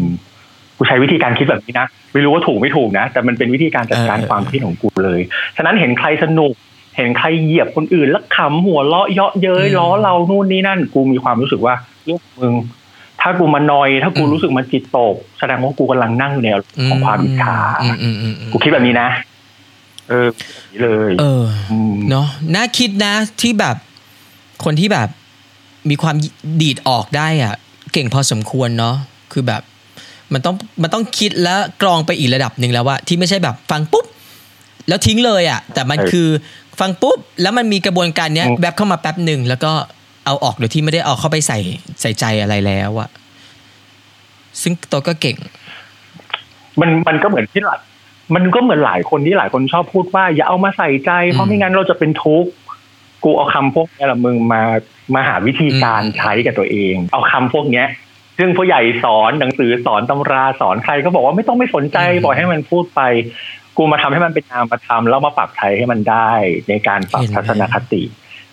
[0.80, 5.20] กูใช้วิธีการคิดแบบนี้นะ ไม่รู้ว่าถูกไม่ถูกนะ แต่มันเป็นวิธีการจัดการความคิดของกูเลย
[5.56, 6.52] ฉะนั้นเห็นใครสนุก
[6.96, 12.54] เห็นใครเหยียบคนอื่น แล้วขำหัวเราะเยาะเย้ยล้อเรานู่นนี่นั่น กูมีความรู้สึกว่าเรื่องมึง
[13.20, 19.08] ถ้ากูมานอย ถ้ากูรู้สึกมันจิตตก แสดงว่ากูกำลังนั่งอยู่ในอารมณ์ของความอิจฉาอืมอืมอืมอืมกูคิดแบบนี้นะ
[20.08, 21.44] เออแบบนี้เลย เออ
[21.94, 23.76] มเนาะน่าคิดนะที่แบบ
[24.64, 25.08] คนที่แบบ
[25.90, 26.16] มีความ
[26.62, 27.54] ดีดออกได้อะ
[27.92, 28.96] เก่งพอสมควรเนาะ
[29.32, 29.62] คือแบบ
[30.32, 34.06] มันต้องมันต้องคิดแล้วกรองไปอีกระดับหนึ่งแล้วว่าที่ไม่ใช่แบบฟังปุ๊บ
[34.88, 36.28] แล้วทิ้งเลยอะ แต่มันคือ
[36.80, 39.72] ฟังปุ๊บ แล้วมันมีกระบวนการเนี้ยแบบเข้ามาแป๊บหนึ่งแล้วก็
[40.26, 41.58] เอาออกโดยที่ไม่ได้เอาเข้าไปใส่
[42.00, 43.08] ใส่ใจอะไรแล้วอะ
[44.62, 45.36] ซึ่งตัวก็เก่ง
[46.80, 47.78] มันมันก็เหมือนที่หลาย
[48.34, 52.50] มันก็เหมือนหลายคนที่หลายคนชอบพูดว่า อย่าเอามาใส่ใจ เพราะไม่งั้นเราจะเป็นทุกข์
[53.24, 54.62] กูเอาคำพวกนี้แหละมึงมา
[55.14, 57.86] มาหาวิธีการอืมใช้กับตัวเอง เอาคำพวกเนี้ย
[58.40, 63.00] ซึ่งผู้ใหญ่สอนหนังสือสอนตำราสอนใครก็บอกว่าไม่ต้องไม่สนใจปล่อยให้มันพูดไป
[63.76, 66.30] กูมาทำให้มันเป็นนามธรรมแล้วมาปรับใช้ให้มันได้
[66.68, 68.02] ในการปรับทัศนคติ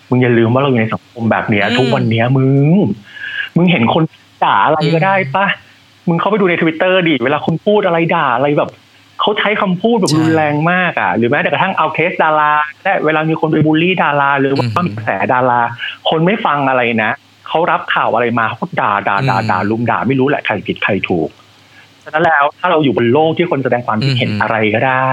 [0.08, 2.48] มึงอย่าลืมว่าเราอยู่ในสังคมแบบเนี้ย ทุกวันเนี้ยมึง
[3.56, 4.02] มึงเห็นคน
[4.44, 5.46] ด่าอะไรก็ได้ปะ
[6.08, 8.70] มึงเข้าไปดูในทวิตเตอร์ดิเวลาคนพูดอะไรด่าอะไรแบบ
[9.20, 12.52] เขาใช้คำพูดแบบใช่รุนแรงมากอะ หรือแม้แต่กระทั่งเอาเคสดารา
[12.82, 15.60] ได้เวลามีคนไปบูลลี่ดารา หรือว่าอืมมีกระแสดารา
[16.08, 17.12] คนไม่ฟังอะไรนะ
[17.48, 21.28] เขารับข่าวอะไรมาเขาก็ด่าด่าด่าอืมด่าลุมด่าไม่รู้แหละใครผิดใครถูก
[22.04, 25.10] ฉะนั้นแล้วถ้าเราอยู่บนโลกที่คนแสดงความคิดเห็นอืมอะไรก็ได้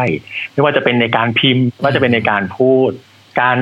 [0.53, 2.91] ไม่ว่าจะเป็นในการพิมพ์ไม่ว่าจะเป็นในการพูด
[3.39, 3.57] การ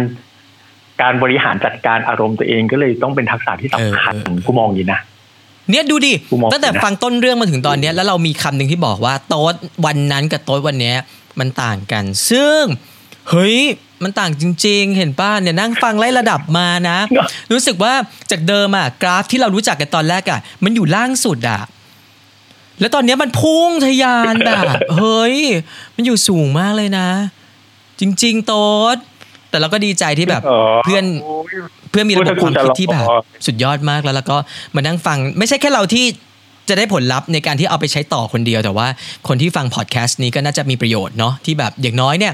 [1.02, 5.00] การบริหารจัดการอารมณ์ตัวเองก็เลยต้องเป็นทักษะที่สำคัญเออเออกูมองอย่างนี้นะ
[5.70, 10.96] เนี่ยดูดิกูมองตั้งแต่นะฟังต้นเรื่องมาถึงตอนเนี้ยแล้วเรามีคำหนึ่งที่บอกว่าโต๊ดวันนั้นกับโต๊ดวันเนี้ย
[11.40, 12.62] มันต่างกัน ซึ่ง
[13.30, 13.58] เฮ้ย
[14.04, 16.98] มันต่างจริง ๆ เห็นป้าเนี่ยนั่งฟังไล่ระดับมานะ
[17.52, 17.94] รู้สึกว่า
[18.32, 21.62] จากเดิมอะกราฟที่เรารู้จักกันตอนแรกอะมันอยู่ล่างสุดอะ
[22.80, 25.38] แล้วตอนเนี้ยมันพุ่งทะยานแบบ เฮ้ย
[25.96, 27.08] มันอยู่สูงมากเลยนะ
[28.00, 28.98] จริง ๆ โต๊ด
[29.50, 31.54] แต่เราก็ดีใจที่แบบอ๋อเพื่อนโอ้ย
[31.92, 34.38] เพื่อนมีระบบความคิดที่แบบพูดให้กูจะรอสุดยอดมากแล้วแล้วก็
[34.76, 36.06] มานั่งฟัง ไม่ใช่แค่เราที่
[36.70, 38.88] จะได้ผลลัพธ์ในการที่เอาไปใช้ต่อคนเดียว แต่ว่า
[39.28, 42.34] คนที่ฟังพอดแคสต์นี้ก็น่าจะมีประโยชน์เนาะที่แบบอย่างน้อยเนี่ย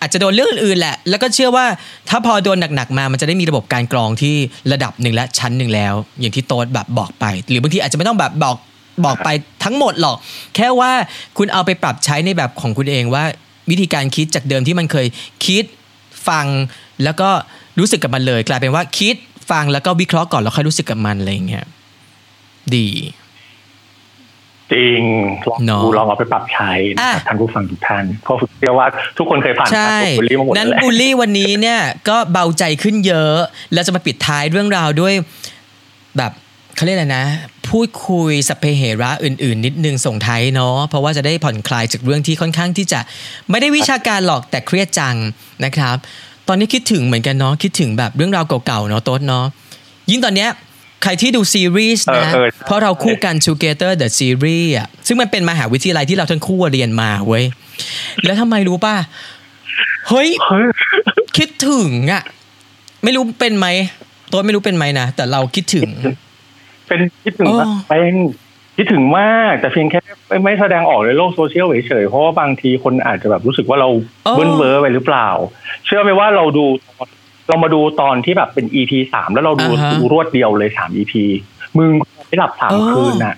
[0.00, 1.66] อาจจะโดนเรื่องอื่นแหละ แล้วก็เชื่อว่า
[2.08, 4.34] ถ้าพอโดนหนักๆมา มันจะได้มีระบบการกรองที่
[4.72, 8.56] ระดับหนึ่งและชั้นหนึ่งแล้ว อย่างที่โต๊ดแบบบอกไป หรือบางทีอาจจะไม่ต้องแบบบอก
[9.04, 9.28] บอกไป
[9.64, 10.16] ทั้งหมดหรอก
[10.56, 10.92] แค่ว่า
[11.38, 13.24] คุณเอาไปปรับใช้ในแบบของคุณเองว่า
[13.70, 15.06] วิธีการคิดจากเดิมที่มันเคย
[15.46, 15.64] คิด
[16.28, 16.46] ฟัง
[17.04, 17.28] แล้วก็
[17.78, 19.16] รู้สึกกับมันเลย กลายเป็นว่าคิด
[19.50, 21.64] ฟังแล้วก็วิเคราะห์ก่อนแล้วค่อยรู้สึกกับมันอะไรอย่างเงี้ย
[22.76, 22.86] ดี
[24.72, 25.00] จริง
[25.50, 28.86] ลองเนอะดูลองเอาไปปรับใช้นะอะท่านผู้ฟังทุกท่านเพราะเชื่อว่า
[29.18, 33.36] ทุกคนเคยผ่านใช่การถูกบูลลี่มาหมดนั้นแล้วบูลลี่วันนี้เนี่ยก็เบาใจขึ้นเยอะ
[33.72, 35.14] แล้วจะมาปิดท้ายเรื่องราวด้วย
[36.16, 36.32] แบบ
[36.76, 37.26] เขาเรียกอะไรนะ
[37.70, 43.00] พูดคุยสพเปเหระอื่น ๆ นิดนึงส่งท้ายเนาะเพราะว่าจะได้ผ่อนคลายจากเรื่องที่ค่อนข้างที่จะ
[43.50, 45.16] ไม่ได้วิชาการหรอกแต่เครียดจัง
[45.64, 45.96] นะครับ
[46.48, 49.44] ตอนนี้คิดถึงเหมือนกันเนาะคิดถึงแบบเรื่องราวเก่าๆเนาะโต๊ดเนาะ
[50.10, 50.50] ยิ่งตอนเนี้ย
[51.02, 57.44] ใครที่ดูซีรีส์นะเออเออใช่เพราะเราคู่กัน Together the Series อะซึ่งมันเป็นมหาวิทยาลัยที่เราทั้งคู่เรียนมาเว้ย
[58.24, 58.96] แล้วทำไมรู้ป่ะ
[60.08, 60.66] เฮ้ยเฮ้ย
[61.36, 62.22] คิดถึงอะ
[63.04, 63.66] ไม่รู้เป็นไหม
[64.32, 65.88] ตัวไม่รู้เป็นไหมนะ แต่เราคิดถึง
[66.86, 68.14] เป็นคิดถึงอ๋อว่าเป็น
[68.76, 73.88] คิดถึงมาก แต่เพียงแค่ไม่ไม่แสดงออกในโลกโซเชียลเฉยๆเพราะว่าบางทีคนอาจจะแบบรู้สึกว่าเรา
[74.26, 75.28] อ๋อเบิ้ลเวอร์ไปหรือเปล่า
[75.84, 76.64] เชื่อไหมว่าเราดู
[77.50, 81.12] เรามาดูตอนที่แบบเป็น EP สามแล้วเราดูอ่าฮะดูรวดเดียวเลยสาม EP
[81.78, 81.90] มึง
[82.28, 83.36] ไม่หลับสามเออคืนน่ะ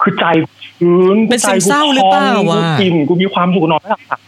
[0.00, 0.24] คือใจ
[0.66, 4.20] ชื้นเป็นซึมเศร้าหรือเปล่าวะกูอิ่มกูมีความสุขนอนไม่หลับสาม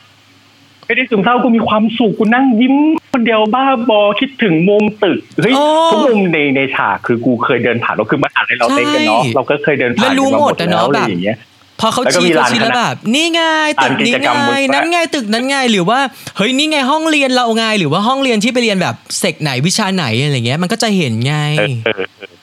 [0.87, 2.75] ไม่ได้ซึมเศร้ากูมีความสุขกูนั่งยิ้ม
[3.13, 11.37] คนเดียวบ้าบอคิดถึงมุมตึกเฮ้ยโอ้ทุกมุมในในฉากคือกูเคยเดินผ่านเราคือมันอ่านให้เราเต้นกันเนาะใช่เราก็เคยเดินผ่านแล้วรู้กัหมดอะเนาะแล้วอะไรแบบอย่างเงี้ย
[11.83, 13.41] พอเขาแล้วก็ชี้มีเขาร้านชี้แล้วคณะแบบนี่ไง
[13.83, 16.01] ตึกลานกินี้จกรรมไงบนฟ้านั้นไงตึกนั้นไงหรือว่า
[16.37, 22.35] เฮ้ยนี่ไงห้องเรียนเราไงหรือว่าห้องเรียนที่ไปเรียนแบบเซกไหนวิชาไหนอะไรเงี้ย มันก็จะเห็นไงเออเออเออ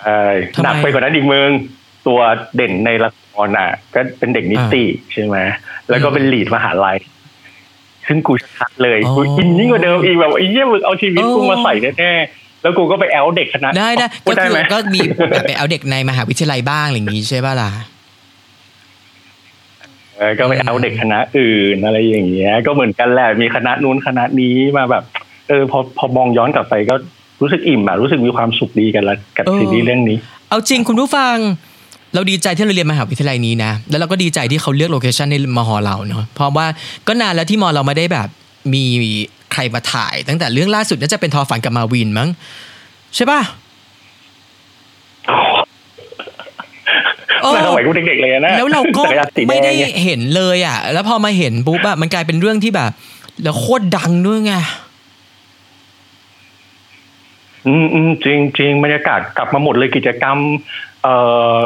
[0.00, 0.22] ใช่
[0.54, 1.50] ทำไมหนักไปกว่านั้นอีกมึง
[2.06, 2.20] ตัว
[2.56, 5.36] เด่นในละครอะ ก็เป็นเด็กนิติใช่ไหม
[5.88, 6.96] แล้วก็เป็นลีดมหาลัย
[8.06, 17.70] ซึ่งกูชัดเลยอ๋อกูอินยิ่งกว่าเดิมอีกแบบไอ้เหี้ยมึงเอาชีวิตอ๋อกูมาใส่แน่ๆ แล้วกูก็ไปแอลเด็กคณะได้ได้พูก็ดได้คือไหมก็มีแบบไปเอาเด็กในมหาวิทยาลัยบ้างอะไรอย่างงี้ใช่ป่ะล่ะ
[20.16, 25.04] เออก็ไปเอาเด็กคณะอื่นอะไรอย่างเงี้ย ก็เหมือนกันแหละมีคณะนู้นคณะนี้มาแบบ
[25.48, 26.94] เออพอพอมองย้อนกลับไปก็
[27.42, 31.36] รู้สึกอิ่มอะรู้สึกมีความสุขดีกันละกับเออซีรีส์เรื่องนี้ เอาจริงคุณผู้ฟัง
[32.14, 36.66] เราดีใจที่เราเรียนมหาวิทยาลัยนี้นะ แล้วเราก็ดีใจที่เขาเลือก location ในมอเราเนาะเพราะว่า
[37.08, 38.28] ก็นานแล้วที่มอเราไม่ได้แบบ
[38.74, 38.84] มี
[39.52, 42.28] ใครมาถ่าย ตั้งแต่เรื่องล่าสุดน่าจะเป็นทอฝันกับมาวินมั้ง
[43.16, 43.40] ใช่ป่ะ
[47.42, 52.90] เออในสมัยกูเด็กๆเลยนะแล้วเราก็จัรยนสีแงไม่ได้เนี่ยเห็นเลยอะ แล้วพอมาเห็นปุ๊บอะมันกลายเป็นเรื่องที่แบบ
[53.42, 54.54] แล้วโคตรดังด้วยไง
[57.66, 60.36] อืมอืมจริงจริงบรรยากาศกลับมาหมดเลยกิจกรรม
[61.02, 61.16] เอ่
[61.54, 61.56] อ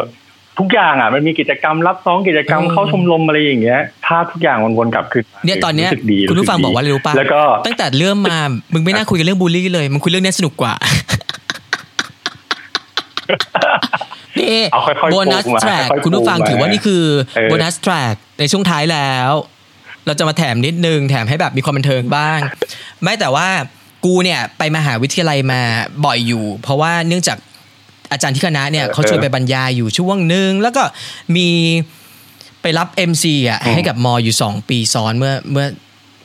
[0.59, 8.39] ทุกอย่างอะมันมีกิจกรรมรับน้องกิจกรรมเออเข้าชมรมอะไรอย่างเงี้ยภาพทุกอย่างวนๆกลับคืนมาเนี่ยตอนเนี้ยรู้สึกดีคุณผู้ฟังสึบอกว่าอะไรรู้ป่ะแล้วก็ตั้งแต่เริ่มมา
[8.73, 10.75] มึงไม่น่าคุยกันเรื่องบูลลี่เลยมึงคุยเรื่องเนี้ยสนุกกว่า
[14.41, 17.03] นี่เอาค่อยๆโบนัสปลูกมาแทร็กค่อยๆคุณผู้ฟังปลูกมาถือว่านี่คือ
[17.37, 19.31] เออโบนัสแทร็กในช่วงท้ายแล้ว
[20.07, 22.39] เราจะมาแถมนิดนึงแถมให้แบบมีความบันเทิงบ้าง
[23.03, 23.49] ไม่แต่ว่า
[24.05, 25.61] กูเนี่ยไปมหาวิทยาลัยมา
[26.05, 27.39] บ่อยอยู่ เพราะว่าเนื่องจาก
[28.13, 30.83] อาจารย์ที่คณะเนี่ยเขาชวนไปบรรยายอยู่ช่วงหนึ่งแล้วก็
[31.37, 31.49] มี
[32.63, 35.67] ไปรับ MC อะให้กับมออยู่สองปีซ้อนเมื่อเมื่อ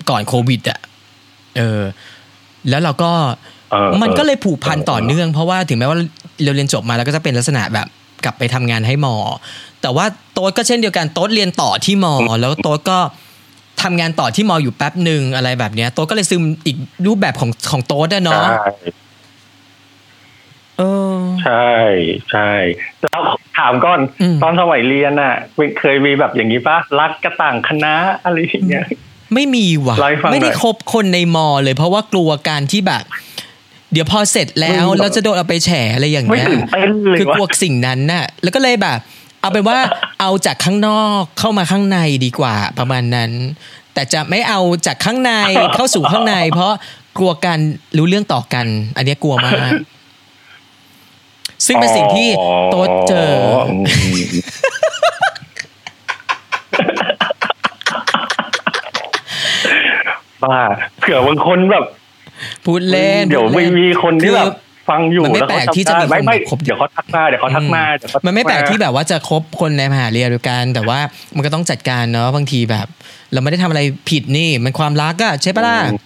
[0.09, 0.79] ก่อนโควิดอะ
[1.57, 1.81] เออ
[2.69, 3.11] แล้วเราก็
[3.71, 5.97] เออมันก็เลยผูกพันเออต่อเนื่อง เพราะว่าถึงแม้ว่า
[6.43, 7.87] เราเรียนจบมาแล้วก็จะเป็นลักษณะแบบ
[8.23, 9.15] กลับไปทำงานให้มอ
[9.81, 12.99] แต่ว่าโต๊ดก็เช่นเดียวกันโต๊ดเรียนต่อที่มอ แล้วโต๊ดก็
[13.81, 18.91] ทำงานต่อที่มออยู่แป๊บหนึ่งอะไรแบบเนี้ยโต๊ดก็เลยซึมอีกรูปแบบของของโต๊ดอะใช่เนาะเออ
[21.43, 21.71] ใช่
[22.31, 22.51] ใช่
[23.01, 23.21] แล้ว
[23.57, 25.35] ถามก่อนอืมตอนสมัยเรียนน่ะ
[25.79, 28.85] เคยมีแบบอย่างนี้ปะรักกระต่างคณะอะไรอย่างเงี้ย
[29.33, 33.03] ไม่มีว่ะเล่าให้ฟังหน่อยไม่ได้คบคนในมอเลย เพราะว่ากลัวการที่แบบ
[33.93, 38.99] เดี๋ยวพอเสร็จแล้วไม่มีหรอกเราจะโดนเอาไปแฉอะไรอย่างไม่เงี้ยตื่นเต้นเลยคือกลัววะสิ่งนั้นน่ะ แล้วก็เลยแบบ
[39.41, 39.77] เอาเป็นว่า
[40.19, 43.31] เอาจากข้างนอกเข้ามาข้างในดีกว่าประมาณนั้น
[43.93, 45.31] แต่จะไม่เอาจากข้างใน
[45.75, 46.73] เข้าสู่ข้างใน เพราะ
[47.17, 47.59] กลัวการ
[47.97, 48.65] รู้เรื่องต่อกัน
[48.97, 49.71] อันเนี้ยกลัวมาก
[51.65, 52.29] ซึ่งเป็นสิ่งที่
[52.71, 53.31] โต๊ดเจอ
[53.69, 53.81] อม
[60.43, 60.59] บ้า
[60.99, 61.85] เผื่อบางคนแบบ
[62.65, 70.99] พูดเล่น เดี๋ยวพูไม่ล่นมีคนที่แบบคือฟังอยู่มันไม่แล้วแปลเขากที่จะมีไม่ไม่คนแบบคบเดี๋ยวเขาทักมาเดี๋ยวเขาทักมาเดี๋ยวเขาทัมันไม่แปลกที่าแบบว่าจะคบคนในมหาเรียนด้วยกัน แต่ว่า
[71.35, 72.87] มันก็ต้องจัดการเนาะบางทีแบบ
[73.33, 75.97] เราไม่ได้ทำอะไรผิดนี่ มันความรักอะใช่ปะล่ะอืม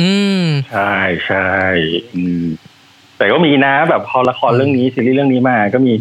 [0.00, 0.94] อืมใช่
[1.26, 1.48] ใช่
[2.14, 2.46] อืม
[3.20, 5.92] แต่ก็มีนะแบบพอละครเรื่องนี้ซีรีส์เรื่องนี้มาก็มี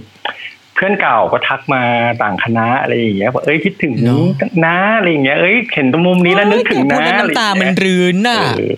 [0.76, 1.84] เพื่อนเก่าก็ทักมา
[2.24, 4.26] ต่างคณะอะไรอย่างเงี้ยบอกเอ้ยคิดถึงเนอะ
[4.66, 8.74] นะอะไรอย่างเงี้ยเอ้ยเห็นตรงมุมนี้แล้วนึกถึงนะพูดแล้วน้ำตามันรืนน่ะเออ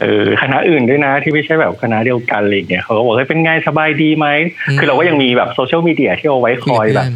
[0.00, 4.26] เออคณะอื่นด้วยนะที่ไม่ใช่แบบคณะเดียวกันอะไรอย่างเงี้ยเขาก็บอกเฮ้ยเป็นไงสบายดีไหม
[4.68, 7.06] อืมคือเราก็ยังมีแบบโซเชียลมีเดียที่เอาไว้คอยแบบ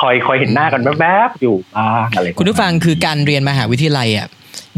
[0.00, 4.28] คอยคอยเห็นหน้ากันแวบๆอยู่บ้างอะไรคุณผู้ฟังคือการเรียนมหาวิทยาลัยอะ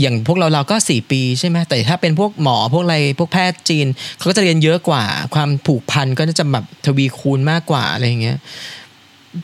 [0.01, 5.03] อย่างพวกเราเราก็สี่ปีใช่ไหมแต่ถ้าเป็นพวกหมอพวกอะไรพวกแพทย์จีนเขาก็จะเรียนเยอะกว่า
[5.35, 8.39] ความผูกพันก็จะแบบทวีคูณมากกว่าอะไรอย่างเงี้ย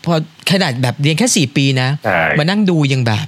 [0.04, 0.14] พอ
[0.50, 3.26] ขนาดแบบเรียนแค่สี่ปีนะใช่มานั่งดูยังแบบ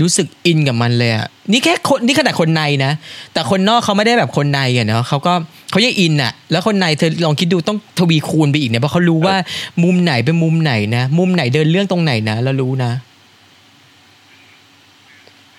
[0.00, 2.92] รู้สึกอินกับมันเลยอะนี่แค่คนนี่ขนาดคนในนะ
[3.32, 5.32] แต่คนนอกเขาไม่ได้แบบคนในอะเนาะเขาก็
[5.70, 9.36] เขายังอินอะ แล้วคนในเธอลองคิดดูต้องทวีคูณไปอีกเนี่ยเพราะเขารู้ว่า
[9.84, 12.92] มุมไหนเป็นมุมไหนนะ มุมไหนเดินเรื่องตรงไหนนะแล้วรู้นะ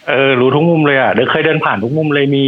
[0.09, 2.43] เออรู้ทุกมุมเลยอะเดี๋ยวเคยเดินผ่านทุกมุมเลยมี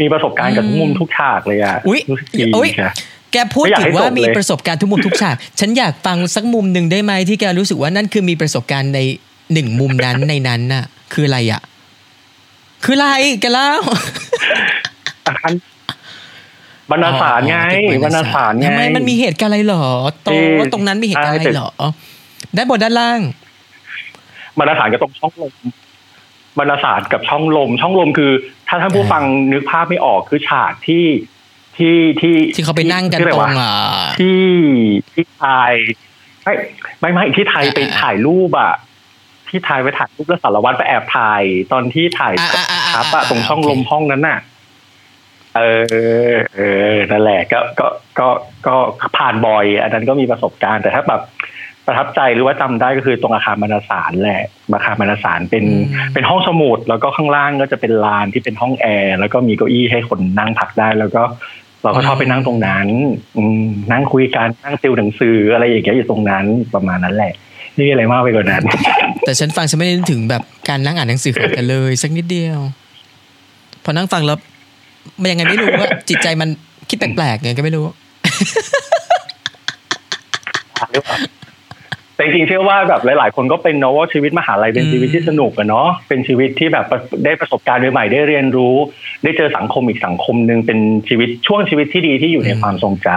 [0.00, 2.92] มีประสบการณ์กับทุกมุมทุกฉากเลยอะอุ๊ยรู้สึกดีอุ๊ยค่ะ
[3.32, 9.00] แกพูดไม่อยากถึให้งว่าจบเลยมีประสบการณ์ทุกมุมทุกฉาก ฉันอยากฟังสักมุมหนึ่งได้ไหมที่แกรู้สึกว่านั่นคือมีประสบการณ์ใน
[9.52, 11.60] หนึ่งมุมนั้นในนั้นน่ะ คืออะไรอะ
[12.84, 13.08] คืออะไร
[13.40, 13.68] แกเล่า
[15.26, 15.52] อาคาร
[16.90, 17.56] บรรณสารไง
[17.88, 19.84] อ๋อบรรณสารไงทำไมมันมีเหตุการณ์อะไรเหรอ
[20.24, 21.70] โตที่ตรงนั้นมีเหตุการณ์อะไรใช่เหรอ
[22.56, 23.20] ด้านบนด้านล่าง
[24.58, 25.52] บรรณสารกับตรงช่องลม
[26.58, 28.32] บรรณสารกับช่องลม ช่องลมคือ
[28.68, 31.06] ถ้าท่านผู้อ่าฟังนึกภาพไม่ออกคือฉากที่
[31.76, 33.72] ที่ที่ที่เขาไปนั่งกันที่อะตไรรวะงอะ
[34.20, 34.44] ที่
[35.14, 35.72] ที่ถ่าย
[36.44, 36.54] ไม่
[37.00, 38.74] ไม่ไม่ที่ไทยอ่าไปถ่ายรูปอะ
[39.48, 41.42] ที่ไทยไปถ่ายรูปแล้วสารวัตรไปแอบถ่าย
[41.72, 44.38] ตอนที่ถ่ายอ่าอ่าอ่าครับอะอ่าตรงช่องโอเคลมห้องนั้นน่ะ
[45.56, 45.62] เอ
[46.30, 46.60] อเอ
[46.94, 47.86] อนั่นแหละก็ก็
[48.18, 48.28] ก็
[48.66, 48.74] ก็
[49.18, 51.22] ผ่านบ่อย อันนั้นก็มีประสบการณ์แต่ถ้าแบบ
[51.86, 61.22] ประทับใจหรือว่าจำได้ก็คือตรงอาคารบรรณสารแหละอาคารบรรณสารเป็นอืมเป็นห้องสมุดแล้วก็ข้างล่างก็จะเป็นลานที่เป็นห้องแอร์แล้วก็มีเก้าอี้ให้คนนั่งพักได้ แล้วก็
[61.82, 62.86] เราก็ชอบไปนั่งตรงนั้น
[63.36, 66.44] อืมนั่งคุยกันนั่งติวหนังสืออะไรอย่างเงี้ยอยู่ตรงนั้น
[66.74, 67.32] ประมาณนั้นแหละ
[67.74, 68.64] ไม่มีอะไรมากไปกว่านั้น
[69.26, 72.58] แต่ฉันฟังฉันไม่ได้นึกถึงแบบการนั่งอ่านหนังสือของแกเลย สักนิดเดียว
[73.84, 74.38] พอนั่งฟังแล้ว
[75.20, 76.48] มันยังไงไม่รู้ว่าจิตใจมัน
[76.88, 77.84] คิดแปลกๆไงก็ไม่รู้
[82.16, 86.86] แต่จริงๆเชื่อว่าแบบหลาย ๆ คนก็เป็นเนาะว่าชีวิตมหาลัยเป็นอืมชีวิตที่สนุกอะเนาะเป็นชีวิตที่แบบ
[87.24, 88.76] ได้ประสบการณ์ใหม่ๆได้เรียนรู้
[89.24, 93.08] ได้เจอสังคมอีกสังคมหนึ่งเป็นชีวิตช่วงชีวิตที่ดีที่อยู่ในอืมความทรงจ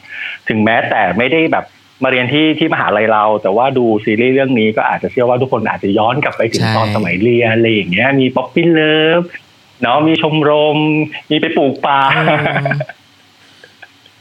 [0.00, 1.64] ำถึงแม้แต่ไม่ได้แบบ
[2.02, 9.22] มาเรียนที่ที่มหาลัยเรา แต่ว่าดูซีรีส์เรื่องนี้ก็อาจจะเชื่อว่าทุกคนอาจจะย้อนกลับไปถึงใช่ตอนสมัยเรียนอะไรอย่างเงี้ยมี puppy love
[9.82, 10.78] เนาะมีชมรม
[11.30, 12.00] มีไปปลูกป่า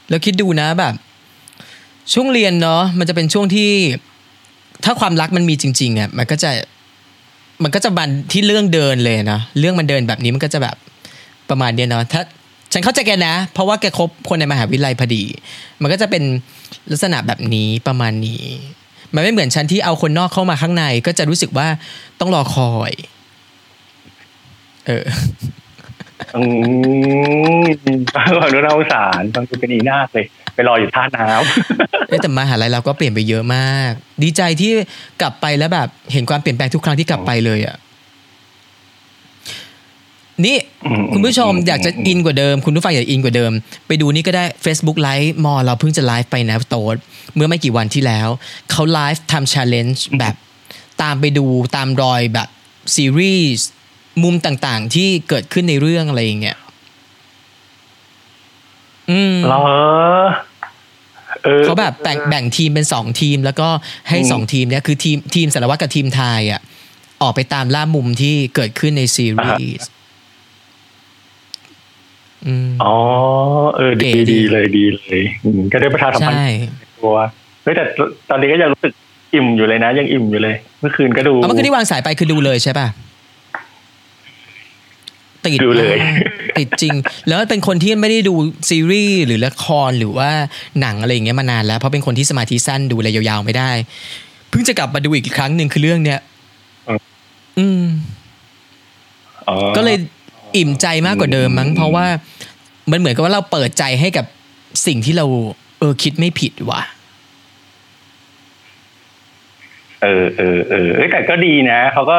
[0.09, 0.93] แล้วคิดดูนะแบบ
[2.13, 3.71] ช่วงเรียนเนาะมันจะเป็นช่วงที่
[4.83, 6.51] ถ้าความรักมันมีจริงๆอะมันก็จะ
[7.63, 10.75] มันก็จะบันที่เรื่องเดินเลยนะเรื่องมันเดินแบบนี้มันก็จะแบบ
[11.49, 12.21] ประมาณเนี้ยเนาะถ้า
[12.73, 15.23] ฉันเข้าใจแกนะ เพราะว่าแกคบคนในมหาวิทยาลัยพอดี
[15.81, 16.23] มันก็จะเป็น
[16.91, 18.43] ลักษณะแบบนี้ประมาณนี้
[19.13, 21.67] มันไม่เหมือนฉันที่เอาคนนอกเข้ามาข้างใน ก็จะรู้สึกว่า
[22.19, 22.93] ต้องรอคอย
[24.87, 25.05] เออ
[26.35, 26.41] อื
[27.61, 27.65] ม
[28.13, 30.25] ฟังดูน่าสงสารฟังดูเป็นอีนาคเลย
[30.57, 31.27] ไปรออยู่ท่าน้
[32.07, 33.91] เอ้ยแต่มหาลัยเราก็เปลี่ยนไปเยอะมาก
[34.23, 34.71] ดีใจที่
[35.21, 37.77] กลับไปแล้วแบบ เห็นความเปลี่ยนแปลงทุกครั้งที่กลับไปเลยอะ
[40.45, 43.51] นี่ำอืคุณผู้ชมอยากจะอินกว่าเดิม คุณผู้ฟังอยากอินกว่าเดิม
[43.87, 46.95] ไปดูนี่ก็ได้ Facebook ไลฟ์มอเราเพิ่งจะไลฟ์ไปนะโต๊ด
[47.35, 48.27] เมื่อไม่กี่วันที่แล้ว
[48.71, 50.35] เขาไลฟ์ทำ challenge แบบ
[51.01, 52.47] ตามไปดูตามรอยแบบ
[52.95, 53.67] ซีรีส์
[54.23, 56.57] มุมต่างๆ ที่เกิดขึ้นในเรื่องอะไรอย่างเงี้ย
[59.09, 59.69] อืมเหรออ
[60.23, 60.25] อ
[61.65, 63.67] เขาแบบแบ่งแบ่งทีมเป็นสองทีม แล้วก็
[64.09, 66.61] ให้อืมสองทีมเนี่ยคือทีมทีมสารวัตรกับทีมไทน์อะ
[67.21, 69.89] ออกไปตามล่ามุมที่เกิดขึ้นในซีรีส์
[72.45, 72.95] อืมอ๋อ
[73.75, 76.47] เออดีเก๋ดีดีเลยดีเลยอืมก็ได้ประชาสัมพันธ์ใช่
[77.03, 77.17] ตัว
[77.63, 77.83] เฮ้ยแต่
[78.29, 78.93] ตอนนี้ก็ยังรู้สึก
[79.35, 82.87] อิ่มอยู่เลยนะ ยังอิ่มอยู่เลย เมื่อคืนก็ดูเอาเมื่อคืนที่วางสายไปคือดูเลยใช่ป่ะ
[85.53, 86.19] ติดดูเลยมาก
[86.57, 86.95] ติดจริง
[87.27, 88.33] แล้วเป็นคนที่ไม่ได้ดู
[88.69, 90.29] ซีรีส์หรือละครหรือว่า
[90.81, 93.71] หนังอะไรอย่างเงี้ยมานานแล้ว เพราะเป็นคนที่สมาธิสั้นดูอะไรยาวๆไม่ได้
[94.49, 96.19] เพิ่งจะกลับมาดูอีกครั้งหนึ่งคือเรื่องเนี้ย
[97.59, 97.83] อืม
[99.47, 99.97] อ๋อก็เลย
[100.57, 102.05] อิ่มใจมากกว่าเดิมมั้ง เพราะว่า
[102.91, 104.25] มันเหมือนกับว่าเราเปิดใจให้กับ
[104.85, 105.25] สิ่งที่เรา
[105.79, 106.81] เออคิดไม่ผิดว่ะ
[110.03, 112.17] เออเออเออเอ้ยแต่ก็ดีนะเขาก็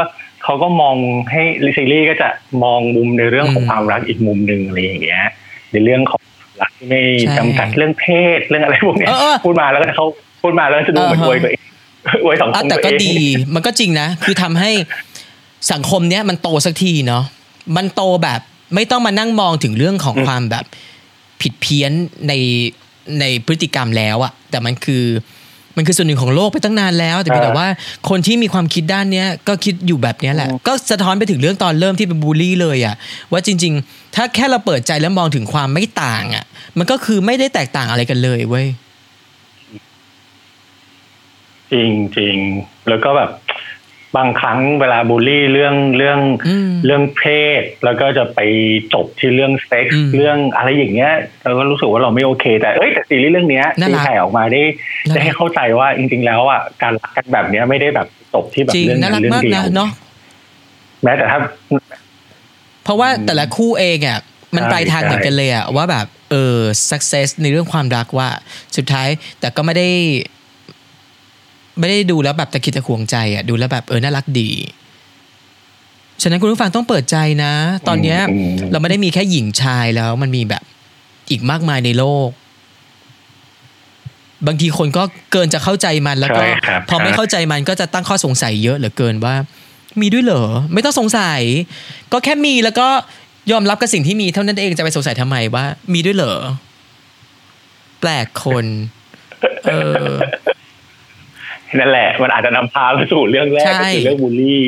[0.49, 0.97] เขาก็มอง
[1.31, 1.43] ให้
[1.77, 2.29] ซีรีส์ก็จะ
[2.65, 5.25] มองมุมในเรื่องของอืมความรักอีกมุมหนึ่งอะไรอย่างเงี้ย
[5.73, 6.23] ในเรื่องของ
[6.63, 8.07] รักที่ไม่ใช่จำกัดเรื่องเพ
[8.39, 10.07] ศเรื่องอะไรพวกเนี้ยเออเออพูดมาแล้วก็เขา
[10.43, 11.63] พูดมาแล้วจะดูเหมือนอ่าฮะอวยตัวเอง
[12.25, 13.17] อวยสังคอะมแต่ตัวก็เองดี
[13.55, 14.71] มันก็จริงนะ คือทำให้
[15.73, 17.25] สังคมเนี้ยมันโตสักทีเนาะ
[17.77, 18.41] มันโตแบบ
[18.75, 20.65] ไม่ต้องมานั่งมองถึงเรื่องของความแบบ
[21.41, 21.93] ผิดเพี้ยน
[22.29, 22.33] ใน
[23.21, 25.05] ในพฤติกรรมแล้วอะแต่มันคือ
[25.79, 27.69] มันคือส่วนหนึ่งของโลกไปตั้งนานแล้ว แต่เพียงแต่ว่า
[28.09, 32.95] คนที่มีความคิดด้านเนี้ยก็คิดอยู่แบบเนี้ยแหละ ก็สะท้อนไปถึงเรื่องตอนเริ่มที่เป็นบูลลี่เลยอะ
[33.33, 36.45] ว่าจริง ๆ ถ้าแค่เราเปิดใจแล้วมองถึงความไม่ต่างอะ
[36.79, 38.67] มันก็คือไม่ได้แตกต่างอะไรกันเลยเว้ย
[41.73, 42.37] จริงจริง
[42.89, 43.31] แล้วก็แบบ
[44.17, 46.19] บางครั้งเวลาบูลลี่เรื่องเรื่อง
[46.49, 47.23] อืมเรื่องเพ
[47.61, 48.41] ศ แล้วก็จะไป
[48.95, 51.13] จบที่เรื่องเซ็กอืซ์มเรื่องอะไรอย่างเงี้ย
[51.45, 54.63] เราก็รู้สึกว่าเราไม่โอเค แต่เอ้ยแต่ซีรีส์เรื่องเนี้ยน่าตีรักแผ่ออกมาได้
[55.09, 59.91] น่ารักได้ให้เข้าใจว่าจริง ๆ แล้วอะการรักกันแบบเนี้ยไม่ได้แบบจบที่แบบจริงเรื่องน่ารักเรื่มากเดียนะวเนาะ
[61.03, 61.39] แม้แต่ถ้า
[62.85, 64.19] เพราะว่าแต่ละคู่เองอะ
[64.57, 66.59] มันใช่ปลายทางใช่เหมือนกันเลยอะว่าแบบเออ
[66.91, 68.29] success ในเรื่องความรักว่า
[68.77, 69.09] สุดท้าย
[69.41, 69.89] แต่ก็ไม่ได้
[71.79, 74.51] ไม่ได้ดูแล้วแบบตะคิดตะขวงใจอะดูแล้วแบบเออน่ารักดี
[76.23, 77.53] ฉะนั้นคุณผู้ฟังต้องเปิดใจนะ
[77.89, 80.63] ตอนเนี้ยอืมเราไม่ได้มีแค่หญิงชายแล้วมันมีแบบ
[81.31, 82.31] อีกมากมายในโลก
[84.47, 89.35] บางทีคนก็เกินจะเข้าใจมันแล้วก็ใช่ครับพอไม่ใช่เข้าใจมันก็จะตั้งข้อสงสัยเยอะเหลือเกินว่า
[90.01, 91.41] มีด้วยเหรอไม่ต้องสงสัย
[92.13, 92.89] ก็แค่มีแล้วก็
[93.53, 96.35] ยอมรับกับสิ่งที่มีเท่านั้นเองจะไปสงสัยทำไมว่า มีด้วยเหรอ
[98.01, 98.67] แปลกคน
[99.67, 99.73] เอ
[100.05, 100.07] อ
[101.79, 104.65] นั่นแหละ มันอาจจะนำพาไปสู่เรื่องแรกใช่ก็คือเรื่องบูลลี่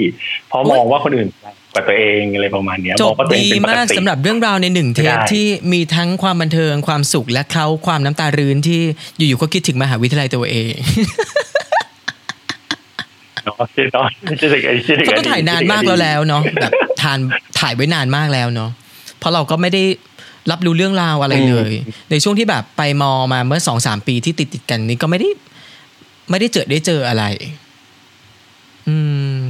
[0.49, 1.29] เพราะโอ๊มยองว่าคนอื่น
[1.75, 8.81] กว่าตัวเองอะไรประมาณเนี้ยจมบองว่าตัวเองดีเป็นปกมากติสำหรับเรื่องราวในหนึ่งเทปไม่ได้ที่มีทั้งความบันเทิงความสุขและเขาความน้ำตารื้นที่
[9.17, 10.73] อยู่ๆก็คิดถึงมหาวิทยาลัยตัวเอง
[13.45, 17.19] เนาะคิดเนาะคิดถึงไอ้คิดถึงเขาอก็ดีตถ่ายนานมากแล้วแล้วเนาะแบบทาน
[17.61, 18.71] ถ่ายไว้นานมากแล้วเนาะ
[19.19, 19.83] เพราะเราก็ไม่ได้
[20.51, 21.73] รับรู้เรื่องราวอะไรเลย
[22.11, 25.29] ในช่วงที่แบบไปมอมาเมื่อสองสามปีที่ติดติดๆกันนี้ก็ไม่ได้
[26.29, 27.25] ไม่ได้เจอได้เจออะไร
[28.89, 28.97] อื
[29.37, 29.41] ม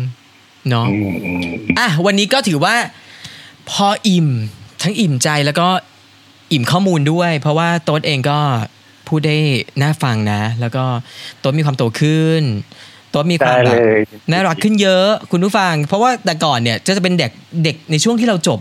[0.71, 1.41] เนาะอืมอืม
[1.79, 2.75] อะวันนี้ก็ถือว่า
[3.71, 4.29] พออิ่ม
[4.83, 5.69] ทั้งอิ่มใจแล้วก็
[6.53, 8.39] อิ่มข้อมูลด้วย เพราะว่าโต๊ดเองก็
[9.09, 9.37] พูดได้
[9.83, 10.85] น่าฟังนะ แล้วก็
[11.41, 12.43] โต๊ดมีความโตขึ้น
[13.11, 17.31] โต๊ดมีความได้แบเลบยน่ารักขึ้นเยอะคุณผู้ฟัง เพราะว่าแต่ก่อนเนี่ยจะเป็นเด็ก
[17.65, 18.61] เด็กในช่วงที่เราจบ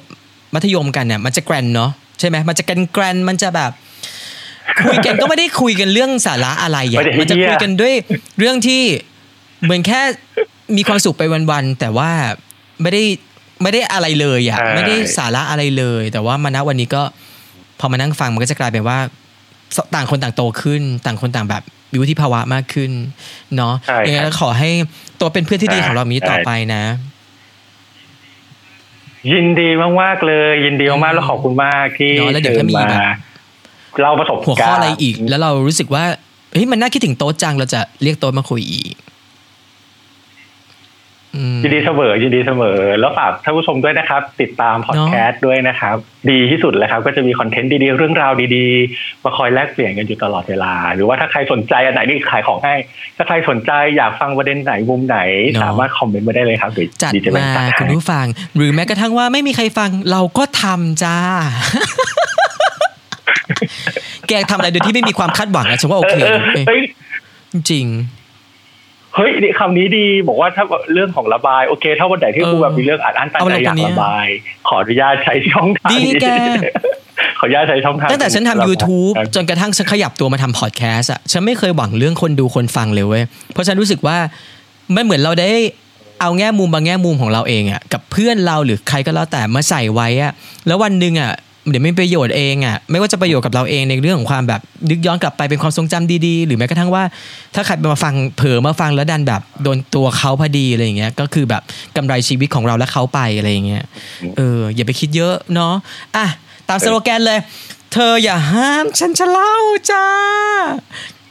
[0.54, 3.72] มัธยมกันเนี่ยมันจะแกรนเนาะใช่ไหมมันจะแกรนแกรนมันจะแบบ
[4.86, 7.94] คุยกันก็ไม่ได้คุยกันเรื่องสาระอะไรอะไม่ได้มันจะเหี้ยคุยกันด้วย
[8.40, 8.82] เรื่องที่
[9.64, 10.02] เหมือนแค่
[10.78, 12.10] มีความสุขไปวันๆแต่ว่า
[12.82, 13.04] ไม่ได้
[13.64, 17.04] ไม่ได้อะไรเลยอะใช่ไม่ได้สาระอะไรเลย แต่ว่ามาณวันนี้ก็
[17.80, 18.98] พอมานั่งฟังมันก็จะกลายเป็นว่า
[19.96, 22.92] ต่างคนต่างโตขึ้น ต่างคนต่างแบบมีวุฒิภาวะมากขึ้น
[23.58, 24.70] เนาะใช่ครับยังไงก็ขอให้
[25.20, 26.84] ตัวเป็นเพื่อนที่ดีของเรามีต่อไปนะ
[29.32, 29.70] ยินดี
[30.02, 33.02] มากๆเลย ยินดีมากๆแล้วขอบคุณมากที่เนอะแล้วเดี๋ยวเชิถ้าญมีมาแบบ
[34.02, 36.04] เล่าประสบหัวการณ์ข้ออะไรอีก แล้วเรารู้สึกว่า
[36.54, 38.96] เฮ้ยมันน่าคิดถึงโต๊ะจังเราจะเรียกโต๊ะมาคุยอีก
[41.36, 45.96] อืมยินดีเสมอยินดีเสมอ แล้วฝากท่านผู้ชมด้วยนะครับ ติดตามพอดแคสต์ด้วยนะครับ
[46.32, 52.76] ดีที่สุดเลยครับ ก็จะมีคอนเทนต์ดีๆ เรื่องราวดีๆ มาคอยแลกเปลี่ยนกันอยู่ตลอดเวลา หรือว่าถ้าใครสนใจอันไหนนี่ขายของให้
[53.18, 55.18] ถ้าใครสนใจอยากฟังประเด็นไหนมุมไหน
[55.62, 61.18] สามารถคอมเมนต์มาได้เลยครับเดี๋ยวจัดดีจะแบ่งมาปันคุณให้ผู้ฟัง หรือแม้กระทั่งว่าไม่มีใครฟังเราก็ทำจ้า
[64.30, 66.82] แกทำอะไรโดยที่ไม่มีความคาดหวังนะฉันว่าโอเคเออเออเฮ้ย
[67.72, 67.88] จริง
[69.16, 70.64] เฮ้ยนี่คำนี้ดีบอกว่าถ้า
[70.94, 74.28] เรื่องของระบาย โอเค ถ้าวันไหนที่เออกูแบบมีเรื่องอัดอั้นตันเอาใจลงอยากตรงนี้ระบาย
[74.68, 76.28] ขออนุญาตใช้ช่องทางดีนี้แก
[77.40, 84.18] ขออนุญาตใช้ช่องทางตั้งแต่ฉันระบายทำ YouTube จนกระทั่งฉันขยับตัวมาทำพอดแคสต์อะฉันไม่เคยหวังเรื่องคนดูคนฟังเลยเว้ยเพราะฉันรู้สึกว่า
[84.96, 85.52] มันเหมือนเราได้
[86.22, 90.32] เอาแง่มุมบางแง่มุมของเราเองอะกับเพื่อนเราหรือใครก็แล้วแต่มาใส่ไว้อะ
[90.68, 91.34] แล้ววันหนึ่งอะ
[91.70, 97.04] เดี๋ยวมีประโยชน์เองอะไม่ว่าจะประโยชน์กับเราเองในเรื่องของความแบบนึกย้อนกลับไปเป็นความทรงจำดีๆ หรือแม้กระทั่งว่า
[97.56, 101.62] ถ้าใครมาฟังเผลอมาฟังแล้วดันแบบโดนตัวเขาพอดีอะไรอย่างเงี้ยก็คือแบบ
[101.96, 103.84] กำไรชีวิตของเราและเขาไปอะไรอย่างเงี้ย
[104.38, 105.74] เอออย่าไปคิดเยอะเนาะ
[106.16, 106.26] อะ
[106.70, 107.40] ตามสโลแกนเลย
[107.94, 109.56] เธออย่าห้ามฉันจะเล่า
[109.92, 110.06] จ้า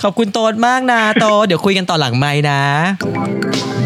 [0.03, 2.63] ขอบคุณโตดมากนะโตดเดี๋ยวคุยกันต่อหลังไม่นะ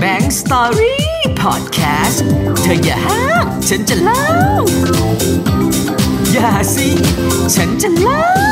[0.03, 0.97] Bang Story
[1.43, 2.19] Podcast
[2.62, 4.27] เธออย่าห้ามฉันจะเล่า
[6.33, 6.88] อย่าสิ
[7.55, 8.52] ฉันจะเล่า